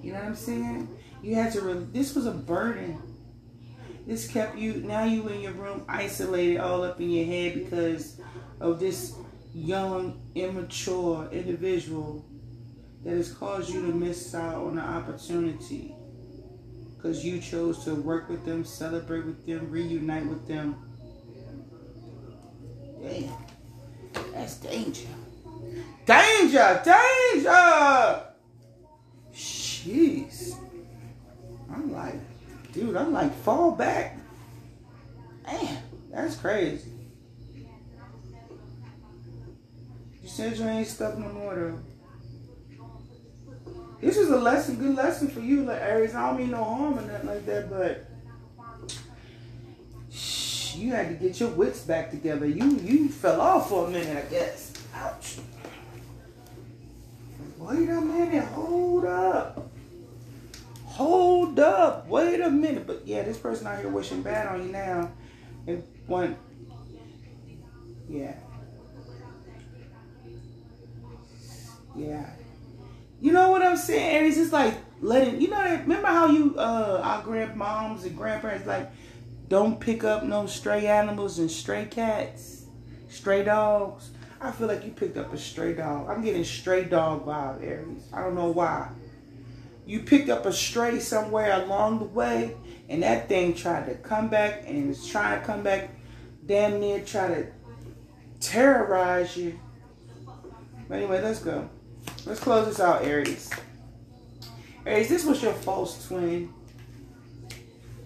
You 0.01 0.11
know 0.11 0.19
what 0.19 0.27
I'm 0.27 0.35
saying? 0.35 0.89
You 1.21 1.35
had 1.35 1.53
to. 1.53 1.61
Re- 1.61 1.87
this 1.91 2.13
was 2.13 2.25
a 2.25 2.31
burden. 2.31 3.01
This 4.05 4.27
kept 4.27 4.57
you. 4.57 4.73
Now 4.75 5.05
you 5.05 5.27
in 5.29 5.39
your 5.39 5.53
room, 5.53 5.85
isolated, 5.87 6.57
all 6.57 6.83
up 6.83 6.99
in 6.99 7.09
your 7.09 7.25
head 7.25 7.53
because 7.53 8.19
of 8.59 8.79
this 8.79 9.15
young, 9.53 10.21
immature 10.35 11.29
individual 11.31 12.25
that 13.03 13.15
has 13.17 13.31
caused 13.33 13.69
you 13.69 13.81
to 13.81 13.93
miss 13.93 14.33
out 14.33 14.55
on 14.55 14.77
an 14.77 14.79
opportunity 14.79 15.95
because 16.95 17.23
you 17.25 17.39
chose 17.39 17.83
to 17.83 17.95
work 17.95 18.29
with 18.29 18.45
them, 18.45 18.63
celebrate 18.63 19.25
with 19.25 19.45
them, 19.45 19.69
reunite 19.69 20.25
with 20.25 20.47
them. 20.47 20.75
Damn, 23.01 23.33
that's 24.33 24.55
danger. 24.55 25.07
Danger, 26.05 26.81
danger. 26.85 28.23
Jeez. 29.33 30.55
I'm 31.69 31.91
like, 31.91 32.15
dude, 32.71 32.95
I'm 32.95 33.11
like, 33.11 33.33
fall 33.35 33.71
back. 33.71 34.17
Man, 35.45 35.83
that's 36.09 36.35
crazy. 36.37 36.91
You 40.21 40.29
said 40.29 40.57
you 40.57 40.65
ain't 40.65 40.87
stuck 40.87 41.17
no 41.17 41.27
more 41.29 41.55
though. 41.55 41.79
This 44.03 44.17
is 44.17 44.29
a 44.31 44.37
lesson, 44.37 44.75
good 44.75 44.95
lesson 44.95 45.29
for 45.29 45.39
you, 45.39 45.63
like 45.63 45.81
Aries. 45.81 46.13
I 46.13 46.27
don't 46.27 46.37
mean 46.37 46.51
no 46.51 46.61
harm 46.61 46.99
or 46.99 47.01
nothing 47.03 47.25
like 47.25 47.45
that, 47.45 47.69
but 47.69 48.05
shh, 50.11 50.75
you 50.75 50.91
had 50.91 51.07
to 51.07 51.13
get 51.15 51.39
your 51.39 51.47
wits 51.49 51.79
back 51.79 52.11
together. 52.11 52.45
You 52.45 52.69
you 52.79 53.07
fell 53.07 53.39
off 53.39 53.69
for 53.69 53.87
a 53.87 53.89
minute, 53.89 54.25
I 54.25 54.29
guess. 54.29 54.73
Ouch. 54.93 55.37
Wait 57.57 57.87
a 57.87 58.01
minute, 58.01 58.43
hold 58.43 59.05
up. 59.05 59.71
Hold 60.83 61.59
up. 61.59 62.05
Wait 62.09 62.41
a 62.41 62.49
minute. 62.49 62.85
But 62.85 63.07
yeah, 63.07 63.23
this 63.23 63.37
person 63.37 63.67
out 63.67 63.79
here 63.79 63.87
wishing 63.87 64.21
bad 64.21 64.47
on 64.47 64.65
you 64.65 64.71
now. 64.73 65.11
And 65.65 65.81
one 66.07 66.35
Yeah. 68.09 68.35
Yeah. 71.95 72.29
You 73.23 73.31
know 73.31 73.51
what 73.51 73.61
I'm 73.63 73.77
saying? 73.77 74.17
And 74.17 74.27
it's 74.27 74.51
like 74.51 74.75
letting 74.99 75.39
you 75.39 75.47
know. 75.47 75.63
Remember 75.63 76.07
how 76.07 76.27
you 76.27 76.55
uh 76.57 76.99
our 77.01 77.23
grandmoms 77.23 78.03
and 78.03 78.17
grandparents 78.17 78.67
like 78.67 78.91
don't 79.47 79.79
pick 79.79 80.03
up 80.03 80.23
no 80.23 80.45
stray 80.45 80.87
animals 80.87 81.39
and 81.39 81.49
stray 81.49 81.85
cats, 81.85 82.65
stray 83.07 83.45
dogs. 83.45 84.09
I 84.41 84.51
feel 84.51 84.67
like 84.67 84.83
you 84.83 84.91
picked 84.91 85.15
up 85.15 85.31
a 85.33 85.37
stray 85.37 85.73
dog. 85.73 86.09
I'm 86.09 86.21
getting 86.21 86.43
stray 86.43 86.83
dog 86.83 87.25
vibe, 87.25 87.63
Aries. 87.63 88.03
I 88.11 88.19
don't 88.19 88.35
know 88.35 88.51
why. 88.51 88.89
You 89.85 90.01
picked 90.01 90.27
up 90.27 90.45
a 90.45 90.51
stray 90.51 90.99
somewhere 90.99 91.63
along 91.63 91.99
the 91.99 92.05
way, 92.05 92.57
and 92.89 93.03
that 93.03 93.29
thing 93.29 93.53
tried 93.53 93.85
to 93.85 93.95
come 93.95 94.27
back 94.27 94.63
and 94.67 94.89
it's 94.89 95.07
trying 95.07 95.39
to 95.39 95.45
come 95.45 95.63
back, 95.63 95.91
damn 96.45 96.81
near 96.81 96.99
try 96.99 97.29
to 97.29 97.47
terrorize 98.41 99.37
you. 99.37 99.57
But 100.89 100.97
anyway, 100.97 101.21
let's 101.21 101.39
go. 101.39 101.69
Let's 102.25 102.39
close 102.39 102.67
this 102.67 102.79
out, 102.79 103.03
Aries. 103.03 103.49
Aries, 104.85 105.09
this 105.09 105.25
was 105.25 105.43
your 105.43 105.53
false 105.53 106.07
twin. 106.07 106.53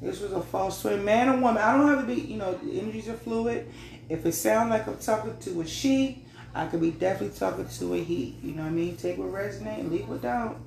This 0.01 0.19
was 0.19 0.31
a 0.31 0.41
false 0.41 0.81
twin, 0.81 1.05
man 1.05 1.29
or 1.29 1.39
woman. 1.39 1.57
I 1.57 1.77
don't 1.77 1.87
have 1.87 2.07
to 2.07 2.15
be, 2.15 2.21
you 2.21 2.37
know, 2.37 2.53
the 2.53 2.79
energies 2.79 3.07
are 3.09 3.13
fluid. 3.13 3.71
If 4.09 4.25
it 4.25 4.33
sounds 4.33 4.69
like 4.71 4.87
I'm 4.87 4.97
talking 4.97 5.37
to 5.37 5.61
a 5.61 5.67
she, 5.67 6.25
I 6.55 6.65
could 6.65 6.81
be 6.81 6.91
definitely 6.91 7.37
talking 7.37 7.67
to 7.67 7.93
a 7.93 8.03
he. 8.03 8.37
You 8.41 8.53
know 8.53 8.63
what 8.63 8.69
I 8.69 8.71
mean? 8.71 8.97
Take 8.97 9.17
what 9.17 9.29
resonate 9.29 9.79
and 9.79 9.91
leave 9.91 10.07
what 10.07 10.21
don't. 10.21 10.57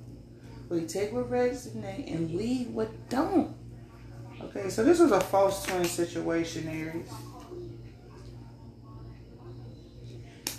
We 0.69 0.87
take 0.87 1.13
what 1.13 1.31
resonate 1.31 2.13
and 2.13 2.33
leave 2.33 2.69
what 2.69 3.09
don't. 3.09 3.57
Okay, 4.43 4.71
so 4.71 4.85
this 4.85 5.01
was 5.01 5.11
a 5.11 5.21
false 5.21 5.67
twin 5.67 5.85
situation, 5.85 6.69
Aries. 6.69 7.11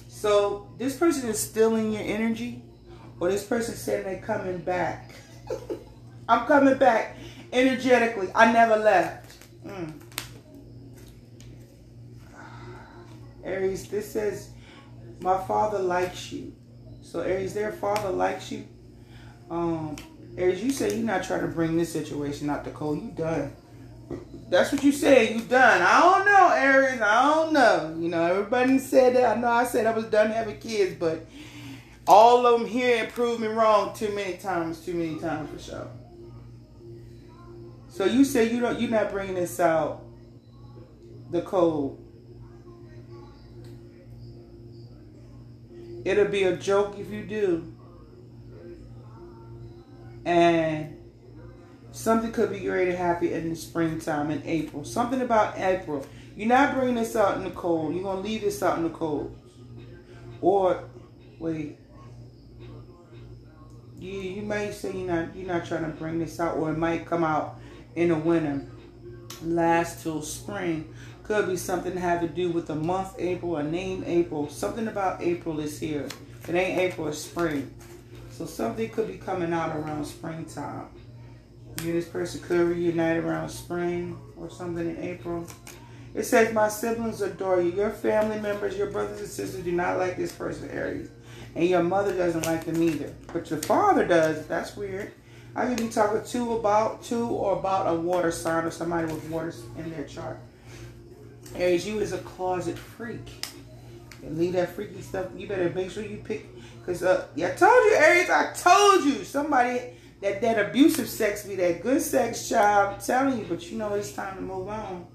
So 0.07 0.69
this 0.77 0.97
person 0.97 1.29
is 1.29 1.39
stealing 1.39 1.93
your 1.93 2.03
energy, 2.03 2.63
or 3.21 3.29
this 3.29 3.43
person 3.43 3.75
said 3.75 4.03
they're 4.03 4.19
coming 4.19 4.57
back. 4.57 5.11
I'm 6.27 6.47
coming 6.47 6.75
back 6.77 7.15
energetically. 7.53 8.29
I 8.33 8.51
never 8.51 8.75
left. 8.77 9.37
Mm. 9.63 9.93
Aries, 13.43 13.87
this 13.87 14.11
says, 14.11 14.49
my 15.19 15.37
father 15.45 15.77
likes 15.77 16.31
you. 16.31 16.51
So 17.03 17.19
Aries, 17.19 17.53
their 17.53 17.71
father 17.71 18.09
likes 18.09 18.51
you. 18.51 18.65
Um, 19.51 19.97
Aries, 20.35 20.63
you 20.63 20.71
say 20.71 20.95
you're 20.95 21.05
not 21.05 21.23
trying 21.23 21.41
to 21.41 21.47
bring 21.47 21.77
this 21.77 21.93
situation 21.93 22.49
out 22.49 22.63
the 22.63 22.71
cold. 22.71 23.03
You 23.03 23.11
done. 23.11 23.55
That's 24.49 24.71
what 24.71 24.83
you 24.83 24.91
said. 24.91 25.35
You 25.35 25.41
done. 25.41 25.83
I 25.83 25.99
don't 26.01 26.25
know, 26.25 26.51
Aries. 26.55 26.99
I 26.99 27.23
don't 27.23 27.53
know. 27.53 27.95
You 27.99 28.09
know, 28.09 28.23
everybody 28.23 28.79
said 28.79 29.15
that. 29.15 29.37
I 29.37 29.39
know 29.39 29.47
I 29.47 29.63
said 29.65 29.85
I 29.85 29.91
was 29.91 30.05
done 30.05 30.31
having 30.31 30.59
kids, 30.59 30.95
but 30.99 31.23
all 32.07 32.45
of 32.45 32.59
them 32.59 32.67
here 32.67 33.07
proved 33.07 33.41
me 33.41 33.47
wrong 33.47 33.95
too 33.95 34.13
many 34.13 34.37
times. 34.37 34.83
Too 34.83 34.93
many 34.93 35.19
times 35.19 35.49
for 35.49 35.59
sure. 35.59 35.87
So 37.87 38.05
you 38.05 38.25
say 38.25 38.51
you 38.51 38.59
don't. 38.59 38.79
You're 38.79 38.91
not 38.91 39.11
bringing 39.11 39.35
this 39.35 39.59
out. 39.59 40.03
The 41.29 41.41
code. 41.41 41.97
It'll 46.03 46.25
be 46.25 46.43
a 46.43 46.55
joke 46.55 46.97
if 46.97 47.11
you 47.11 47.23
do. 47.23 47.73
And 50.25 50.97
something 51.91 52.31
could 52.31 52.51
be 52.51 52.59
great 52.59 52.87
and 52.87 52.97
happy 52.97 53.33
in 53.33 53.49
the 53.49 53.55
springtime 53.55 54.31
in 54.31 54.41
April. 54.45 54.83
Something 54.83 55.21
about 55.21 55.59
April. 55.59 56.05
You're 56.35 56.47
not 56.47 56.73
bringing 56.73 56.95
this 56.95 57.15
out 57.15 57.37
in 57.37 57.43
the 57.43 57.51
cold. 57.51 57.93
You're 57.93 58.03
gonna 58.03 58.21
leave 58.21 58.41
this 58.41 58.63
out 58.63 58.77
in 58.77 58.83
the 58.83 58.89
cold. 58.89 59.35
Or 60.39 60.85
wait. 61.39 61.77
You 64.01 64.19
you 64.19 64.41
might 64.41 64.73
say 64.73 64.91
you're 64.93 65.07
not 65.07 65.35
you're 65.35 65.45
not 65.45 65.67
trying 65.67 65.83
to 65.83 65.89
bring 65.89 66.17
this 66.17 66.39
out, 66.39 66.57
or 66.57 66.71
it 66.71 66.77
might 66.77 67.05
come 67.05 67.23
out 67.23 67.59
in 67.95 68.09
the 68.09 68.15
winter, 68.15 68.65
last 69.43 70.01
till 70.01 70.23
spring. 70.23 70.91
Could 71.23 71.47
be 71.47 71.55
something 71.55 71.93
to 71.93 71.99
have 71.99 72.21
to 72.21 72.27
do 72.27 72.49
with 72.49 72.65
the 72.65 72.73
month 72.73 73.13
April, 73.19 73.57
a 73.57 73.63
name 73.63 74.03
April. 74.07 74.49
Something 74.49 74.87
about 74.87 75.21
April 75.21 75.59
is 75.59 75.79
here. 75.79 76.07
If 76.41 76.49
it 76.49 76.55
ain't 76.55 76.79
April, 76.79 77.09
it's 77.09 77.19
spring. 77.19 77.71
So 78.31 78.47
something 78.47 78.89
could 78.89 79.07
be 79.07 79.17
coming 79.19 79.53
out 79.53 79.75
around 79.75 80.03
springtime. 80.05 80.87
You 81.83 81.93
this 81.93 82.07
person 82.07 82.41
could 82.41 82.69
reunite 82.69 83.17
around 83.17 83.49
spring 83.49 84.19
or 84.35 84.49
something 84.49 84.89
in 84.89 84.97
April. 84.97 85.45
It 86.15 86.23
says, 86.23 86.53
My 86.55 86.69
siblings 86.69 87.21
adore 87.21 87.61
you. 87.61 87.71
Your 87.71 87.91
family 87.91 88.39
members, 88.39 88.75
your 88.75 88.89
brothers 88.89 89.19
and 89.19 89.29
sisters 89.29 89.63
do 89.63 89.71
not 89.71 89.99
like 89.99 90.17
this 90.17 90.31
person, 90.31 90.69
Aries. 90.71 91.09
And 91.55 91.67
your 91.67 91.83
mother 91.83 92.15
doesn't 92.15 92.45
like 92.45 92.65
them 92.65 92.81
either. 92.81 93.13
But 93.33 93.49
your 93.49 93.59
father 93.59 94.05
does. 94.05 94.47
That's 94.47 94.75
weird. 94.75 95.11
I 95.55 95.65
could 95.65 95.77
be 95.77 95.89
talking 95.89 96.23
to 96.23 96.53
about 96.53 97.03
two 97.03 97.27
or 97.27 97.53
about 97.53 97.93
a 97.93 97.99
water 97.99 98.31
sign 98.31 98.63
or 98.63 98.71
somebody 98.71 99.11
with 99.11 99.29
water 99.29 99.53
in 99.77 99.91
their 99.91 100.05
chart. 100.05 100.39
Aries, 101.55 101.85
you 101.85 101.99
is 101.99 102.13
a 102.13 102.19
closet 102.19 102.77
freak. 102.77 103.45
And 104.23 104.37
leave 104.37 104.53
that 104.53 104.69
freaky 104.69 105.01
stuff. 105.01 105.27
You 105.35 105.47
better 105.47 105.69
make 105.71 105.91
sure 105.91 106.03
you 106.03 106.21
pick. 106.23 106.47
Because 106.79 107.03
uh, 107.03 107.27
I 107.35 107.49
told 107.51 107.85
you, 107.85 107.95
Aries, 107.95 108.29
I 108.29 108.53
told 108.53 109.03
you. 109.03 109.23
Somebody 109.25 109.81
that 110.21 110.41
that 110.41 110.69
abusive 110.69 111.09
sex 111.09 111.45
be 111.45 111.55
that 111.55 111.81
good 111.81 112.01
sex 112.01 112.47
child. 112.47 112.95
I'm 112.95 113.01
telling 113.01 113.39
you, 113.39 113.45
but 113.49 113.69
you 113.69 113.77
know 113.77 113.93
it's 113.95 114.13
time 114.13 114.35
to 114.35 114.41
move 114.41 114.69
on. 114.69 115.07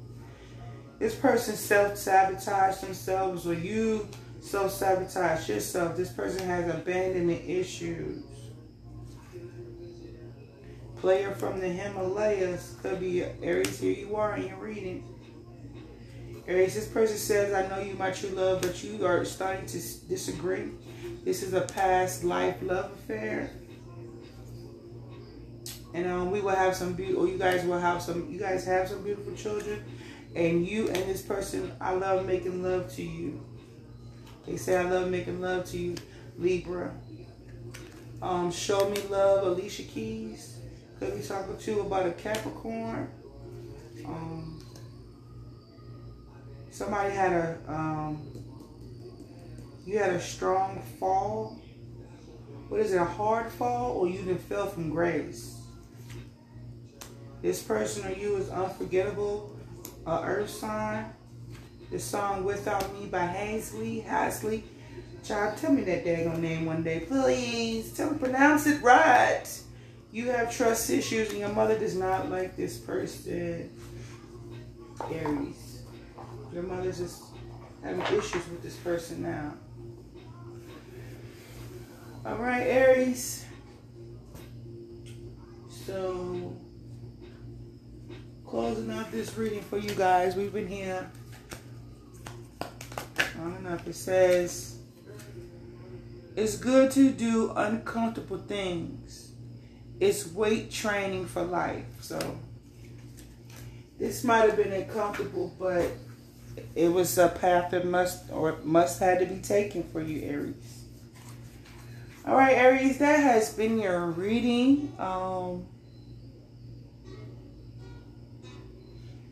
This 0.99 1.15
person 1.15 1.55
self-sabotaged 1.55 2.83
themselves 2.83 3.47
or 3.47 3.55
you 3.55 4.09
self-sabotage 4.47 5.49
yourself. 5.49 5.97
This 5.97 6.11
person 6.11 6.47
has 6.47 6.73
abandonment 6.73 7.43
issues 7.49 8.23
player 11.07 11.33
from 11.33 11.61
the 11.61 11.69
Himalayas. 11.69 12.75
Could 12.83 13.01
be 13.01 13.23
Aries. 13.43 13.79
Here 13.79 13.93
you 13.93 14.17
are 14.17 14.37
in 14.37 14.49
your 14.49 14.57
reading. 14.57 15.05
Aries, 16.49 16.75
this 16.75 16.87
person 16.87 17.17
says, 17.17 17.53
I 17.53 17.69
know 17.69 17.83
you 17.83 17.95
my 17.95 18.11
true 18.11 18.31
love, 18.31 18.63
but 18.63 18.83
you 18.83 19.05
are 19.05 19.25
starting 19.25 19.67
to 19.67 19.79
disagree. 20.09 20.71
This 21.25 21.43
is 21.43 21.53
a 21.55 21.61
past 21.63 22.25
life 22.25 22.57
love 22.63 22.93
affair. 22.93 23.51
And 25.93 26.07
um, 26.07 26.31
we 26.31 26.41
will 26.41 26.51
have 26.51 26.75
some 26.77 26.93
beautiful, 26.93 27.29
you 27.29 27.39
guys 27.39 27.65
will 27.65 27.79
have 27.79 28.03
some, 28.03 28.31
you 28.31 28.39
guys 28.39 28.65
have 28.65 28.89
some 28.89 29.03
beautiful 29.03 29.35
children. 29.35 29.85
And 30.35 30.67
you 30.67 30.89
and 30.89 30.97
this 30.97 31.23
person, 31.23 31.73
I 31.81 31.95
love 31.95 32.27
making 32.27 32.63
love 32.63 32.93
to 32.95 33.03
you. 33.03 33.45
They 34.47 34.57
say, 34.57 34.77
I 34.77 34.89
love 34.89 35.11
making 35.11 35.41
love 35.41 35.65
to 35.71 35.79
you, 35.79 35.97
Libra. 36.39 36.95
Um, 38.23 38.51
show 38.53 38.89
me 38.89 39.01
love, 39.09 39.47
Alicia 39.47 39.83
Keys. 39.83 40.59
Could 40.99 41.17
be 41.17 41.23
talking 41.23 41.57
to 41.57 41.71
you 41.71 41.81
about 41.81 42.07
a 42.07 42.13
Capricorn. 42.13 43.11
Um, 44.05 44.65
somebody 46.71 47.13
had 47.13 47.33
a, 47.33 47.59
um, 47.69 48.27
you 49.85 49.99
had 49.99 50.11
a 50.11 50.21
strong 50.21 50.81
fall. 50.99 51.61
What 52.69 52.81
is 52.81 52.93
it, 52.93 53.01
a 53.01 53.05
hard 53.05 53.51
fall 53.53 53.93
or 53.93 54.09
you 54.09 54.19
didn't 54.19 54.39
fell 54.39 54.67
from 54.67 54.91
grace? 54.91 55.61
This 57.43 57.63
person 57.63 58.07
or 58.07 58.15
you 58.17 58.37
is 58.37 58.49
unforgettable. 58.49 59.57
A 60.07 60.23
earth 60.23 60.51
sign. 60.51 61.13
The 61.91 61.99
song 61.99 62.45
Without 62.45 62.93
Me 62.99 63.07
by 63.07 63.27
Hazley. 63.27 64.05
Hazley. 64.05 64.63
Child, 65.25 65.57
tell 65.59 65.73
me 65.73 65.83
that 65.83 66.05
daggone 66.05 66.41
name 66.41 66.67
one 66.67 66.83
day, 66.83 67.01
please. 67.01 67.93
Tell 67.93 68.11
me 68.11 68.19
pronounce 68.19 68.67
it 68.67 68.83
right 68.83 69.45
you 70.17 70.31
have 70.31 70.51
trust 70.51 70.89
issues 70.89 71.29
and 71.29 71.41
your 71.41 71.51
mother 71.51 71.79
does 71.79 71.95
not 71.95 72.31
like 72.31 72.57
this 72.57 72.79
person, 72.79 73.69
Aries. 75.13 75.83
Your 76.55 76.63
mother's 76.63 76.97
just 76.97 77.23
having 77.83 78.01
issues 78.17 78.49
with 78.49 78.63
this 78.63 78.77
person 78.77 79.23
now. 79.23 79.53
All 82.25 82.37
right, 82.37 82.63
Aries. 82.63 83.45
So, 85.69 86.57
closing 88.47 88.91
out 88.91 89.13
this 89.13 89.37
reading 89.37 89.61
for 89.61 89.77
you 89.77 89.91
guys. 89.91 90.35
We've 90.35 90.51
been 90.51 90.67
here 90.67 91.11
long 93.47 93.67
enough. 93.67 93.87
It 93.87 93.95
says, 93.95 94.79
it's 96.35 96.57
good 96.57 96.91
to 96.93 97.11
do 97.11 97.53
uncomfortable 97.57 98.39
things 98.39 99.27
it's 100.01 100.27
weight 100.33 100.71
training 100.71 101.27
for 101.27 101.43
life. 101.43 101.85
So 102.01 102.39
this 103.99 104.25
might 104.25 104.49
have 104.49 104.57
been 104.57 104.73
uncomfortable, 104.73 105.55
but 105.59 105.91
it 106.75 106.89
was 106.89 107.17
a 107.19 107.29
path 107.29 107.71
that 107.71 107.87
must 107.87 108.31
or 108.31 108.59
must 108.63 109.01
had 109.01 109.21
to 109.21 109.27
be 109.27 109.41
taken 109.41 109.83
for 109.85 110.01
you, 110.01 110.23
Aries. 110.29 110.85
All 112.27 112.35
right, 112.35 112.57
Aries, 112.57 112.99
that 112.99 113.21
has 113.21 113.53
been 113.55 113.79
your 113.79 114.07
reading. 114.07 114.93
Um, 114.99 115.67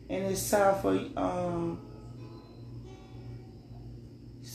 and 0.09 0.25
it's 0.25 0.49
time 0.49 0.81
for 0.81 1.19
um, 1.19 1.84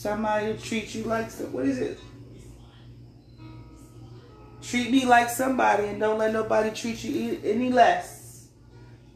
somebody 0.01 0.51
to 0.51 0.59
treat 0.59 0.95
you 0.95 1.03
like 1.03 1.31
what 1.51 1.65
is 1.65 1.77
it? 1.77 1.99
Treat 4.63 4.89
me 4.89 5.05
like 5.05 5.29
somebody 5.29 5.87
and 5.87 5.99
don't 5.99 6.17
let 6.17 6.33
nobody 6.33 6.71
treat 6.71 7.03
you 7.03 7.39
any 7.43 7.69
less. 7.69 8.47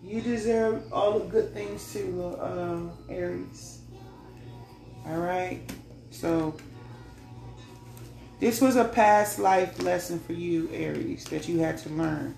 You 0.04 0.22
deserve 0.22 0.84
all 0.94 1.20
the 1.20 1.26
good 1.26 1.54
things 1.54 1.92
too, 1.92 2.36
uh, 2.40 2.82
Aries. 3.10 3.80
All 5.08 5.18
right. 5.18 5.62
So 6.12 6.56
this 8.40 8.62
was 8.62 8.76
a 8.76 8.86
past 8.86 9.40
life 9.40 9.82
lesson 9.82 10.20
for 10.20 10.34
you, 10.34 10.70
Aries, 10.72 11.24
that 11.26 11.48
you 11.48 11.60
had 11.60 11.80
to 11.80 11.90
learn. 11.90 12.36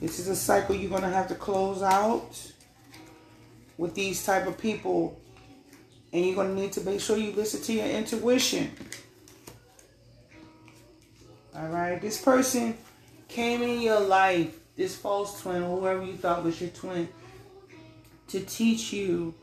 This 0.00 0.20
is 0.20 0.28
a 0.28 0.36
cycle 0.36 0.76
you're 0.76 0.90
going 0.90 1.02
to 1.02 1.08
have 1.08 1.28
to 1.28 1.34
close 1.34 1.82
out 1.82 2.40
with 3.78 3.94
these 3.94 4.24
type 4.24 4.46
of 4.46 4.58
people. 4.58 5.20
And 6.12 6.26
you're 6.26 6.34
going 6.34 6.54
to 6.54 6.60
need 6.60 6.72
to 6.72 6.82
make 6.82 7.00
sure 7.00 7.16
you 7.16 7.32
listen 7.32 7.62
to 7.62 7.72
your 7.72 7.86
intuition. 7.86 8.70
All 11.56 11.68
right. 11.68 12.00
This 12.00 12.20
person 12.20 12.76
came 13.28 13.62
in 13.62 13.80
your 13.80 14.00
life, 14.00 14.58
this 14.76 14.94
false 14.94 15.40
twin, 15.40 15.62
or 15.62 15.80
whoever 15.80 16.04
you 16.04 16.16
thought 16.16 16.44
was 16.44 16.60
your 16.60 16.70
twin, 16.70 17.08
to 18.28 18.40
teach 18.40 18.92
you 18.92 19.34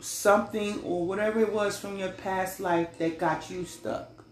something 0.00 0.80
or 0.82 1.06
whatever 1.06 1.40
it 1.40 1.52
was 1.52 1.78
from 1.78 1.98
your 1.98 2.10
past 2.10 2.60
life 2.60 2.96
that 2.98 3.18
got 3.18 3.50
you 3.50 3.64
stuck. 3.64 4.24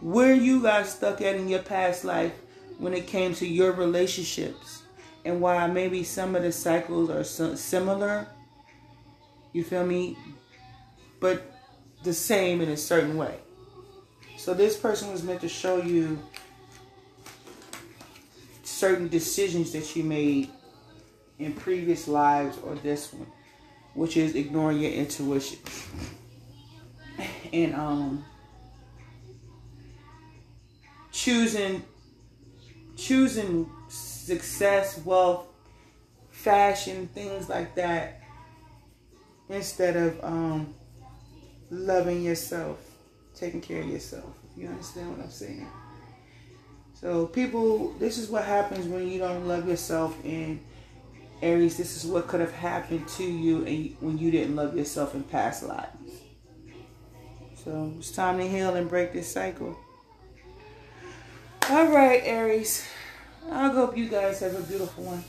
Where 0.00 0.34
you 0.34 0.62
got 0.62 0.86
stuck 0.86 1.20
at 1.20 1.36
in 1.36 1.48
your 1.48 1.62
past 1.62 2.04
life 2.04 2.32
when 2.78 2.94
it 2.94 3.06
came 3.06 3.34
to 3.34 3.46
your 3.46 3.72
relationships 3.72 4.82
and 5.24 5.40
why 5.40 5.66
maybe 5.66 6.04
some 6.04 6.34
of 6.36 6.42
the 6.42 6.52
cycles 6.52 7.10
are 7.10 7.24
similar. 7.56 8.26
You 9.54 9.62
feel 9.62 9.86
me? 9.86 10.18
But 11.20 11.50
the 12.02 12.12
same 12.12 12.60
in 12.60 12.68
a 12.68 12.76
certain 12.76 13.16
way. 13.16 13.36
So 14.36 14.52
this 14.52 14.76
person 14.76 15.10
was 15.12 15.22
meant 15.22 15.40
to 15.42 15.48
show 15.48 15.76
you 15.80 16.18
certain 18.64 19.08
decisions 19.08 19.70
that 19.72 19.94
you 19.94 20.02
made 20.02 20.50
in 21.38 21.52
previous 21.52 22.08
lives 22.08 22.58
or 22.64 22.74
this 22.74 23.12
one, 23.12 23.28
which 23.94 24.16
is 24.16 24.34
ignoring 24.34 24.80
your 24.80 24.90
intuition. 24.90 25.60
And 27.52 27.74
um 27.76 28.24
choosing 31.12 31.84
choosing 32.96 33.70
success, 33.86 34.98
wealth, 35.04 35.46
fashion, 36.32 37.06
things 37.14 37.48
like 37.48 37.76
that 37.76 38.23
instead 39.48 39.96
of 39.96 40.22
um 40.24 40.74
loving 41.70 42.22
yourself, 42.22 42.78
taking 43.34 43.60
care 43.60 43.82
of 43.82 43.88
yourself. 43.88 44.32
You 44.56 44.68
understand 44.68 45.10
what 45.10 45.20
I'm 45.24 45.30
saying. 45.30 45.66
So 46.94 47.26
people, 47.26 47.92
this 47.98 48.18
is 48.18 48.28
what 48.30 48.44
happens 48.44 48.86
when 48.86 49.08
you 49.08 49.18
don't 49.18 49.46
love 49.46 49.68
yourself 49.68 50.16
and 50.24 50.60
Aries, 51.42 51.76
this 51.76 52.02
is 52.02 52.10
what 52.10 52.28
could 52.28 52.40
have 52.40 52.52
happened 52.52 53.06
to 53.08 53.24
you 53.24 53.64
and 53.66 53.96
when 54.00 54.18
you 54.18 54.30
didn't 54.30 54.56
love 54.56 54.76
yourself 54.76 55.14
in 55.14 55.22
past 55.24 55.64
lives. 55.64 56.22
So 57.62 57.92
it's 57.98 58.10
time 58.10 58.38
to 58.38 58.48
heal 58.48 58.74
and 58.74 58.88
break 58.88 59.12
this 59.12 59.30
cycle. 59.30 59.76
All 61.68 61.88
right, 61.88 62.22
Aries. 62.24 62.86
I 63.50 63.68
hope 63.68 63.96
you 63.96 64.08
guys 64.08 64.40
have 64.40 64.54
a 64.54 64.62
beautiful 64.62 65.04
one. 65.04 65.24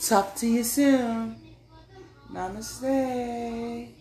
Talk 0.00 0.34
to 0.36 0.46
you 0.46 0.64
soon. 0.64 1.49
Namaste. 2.32 3.99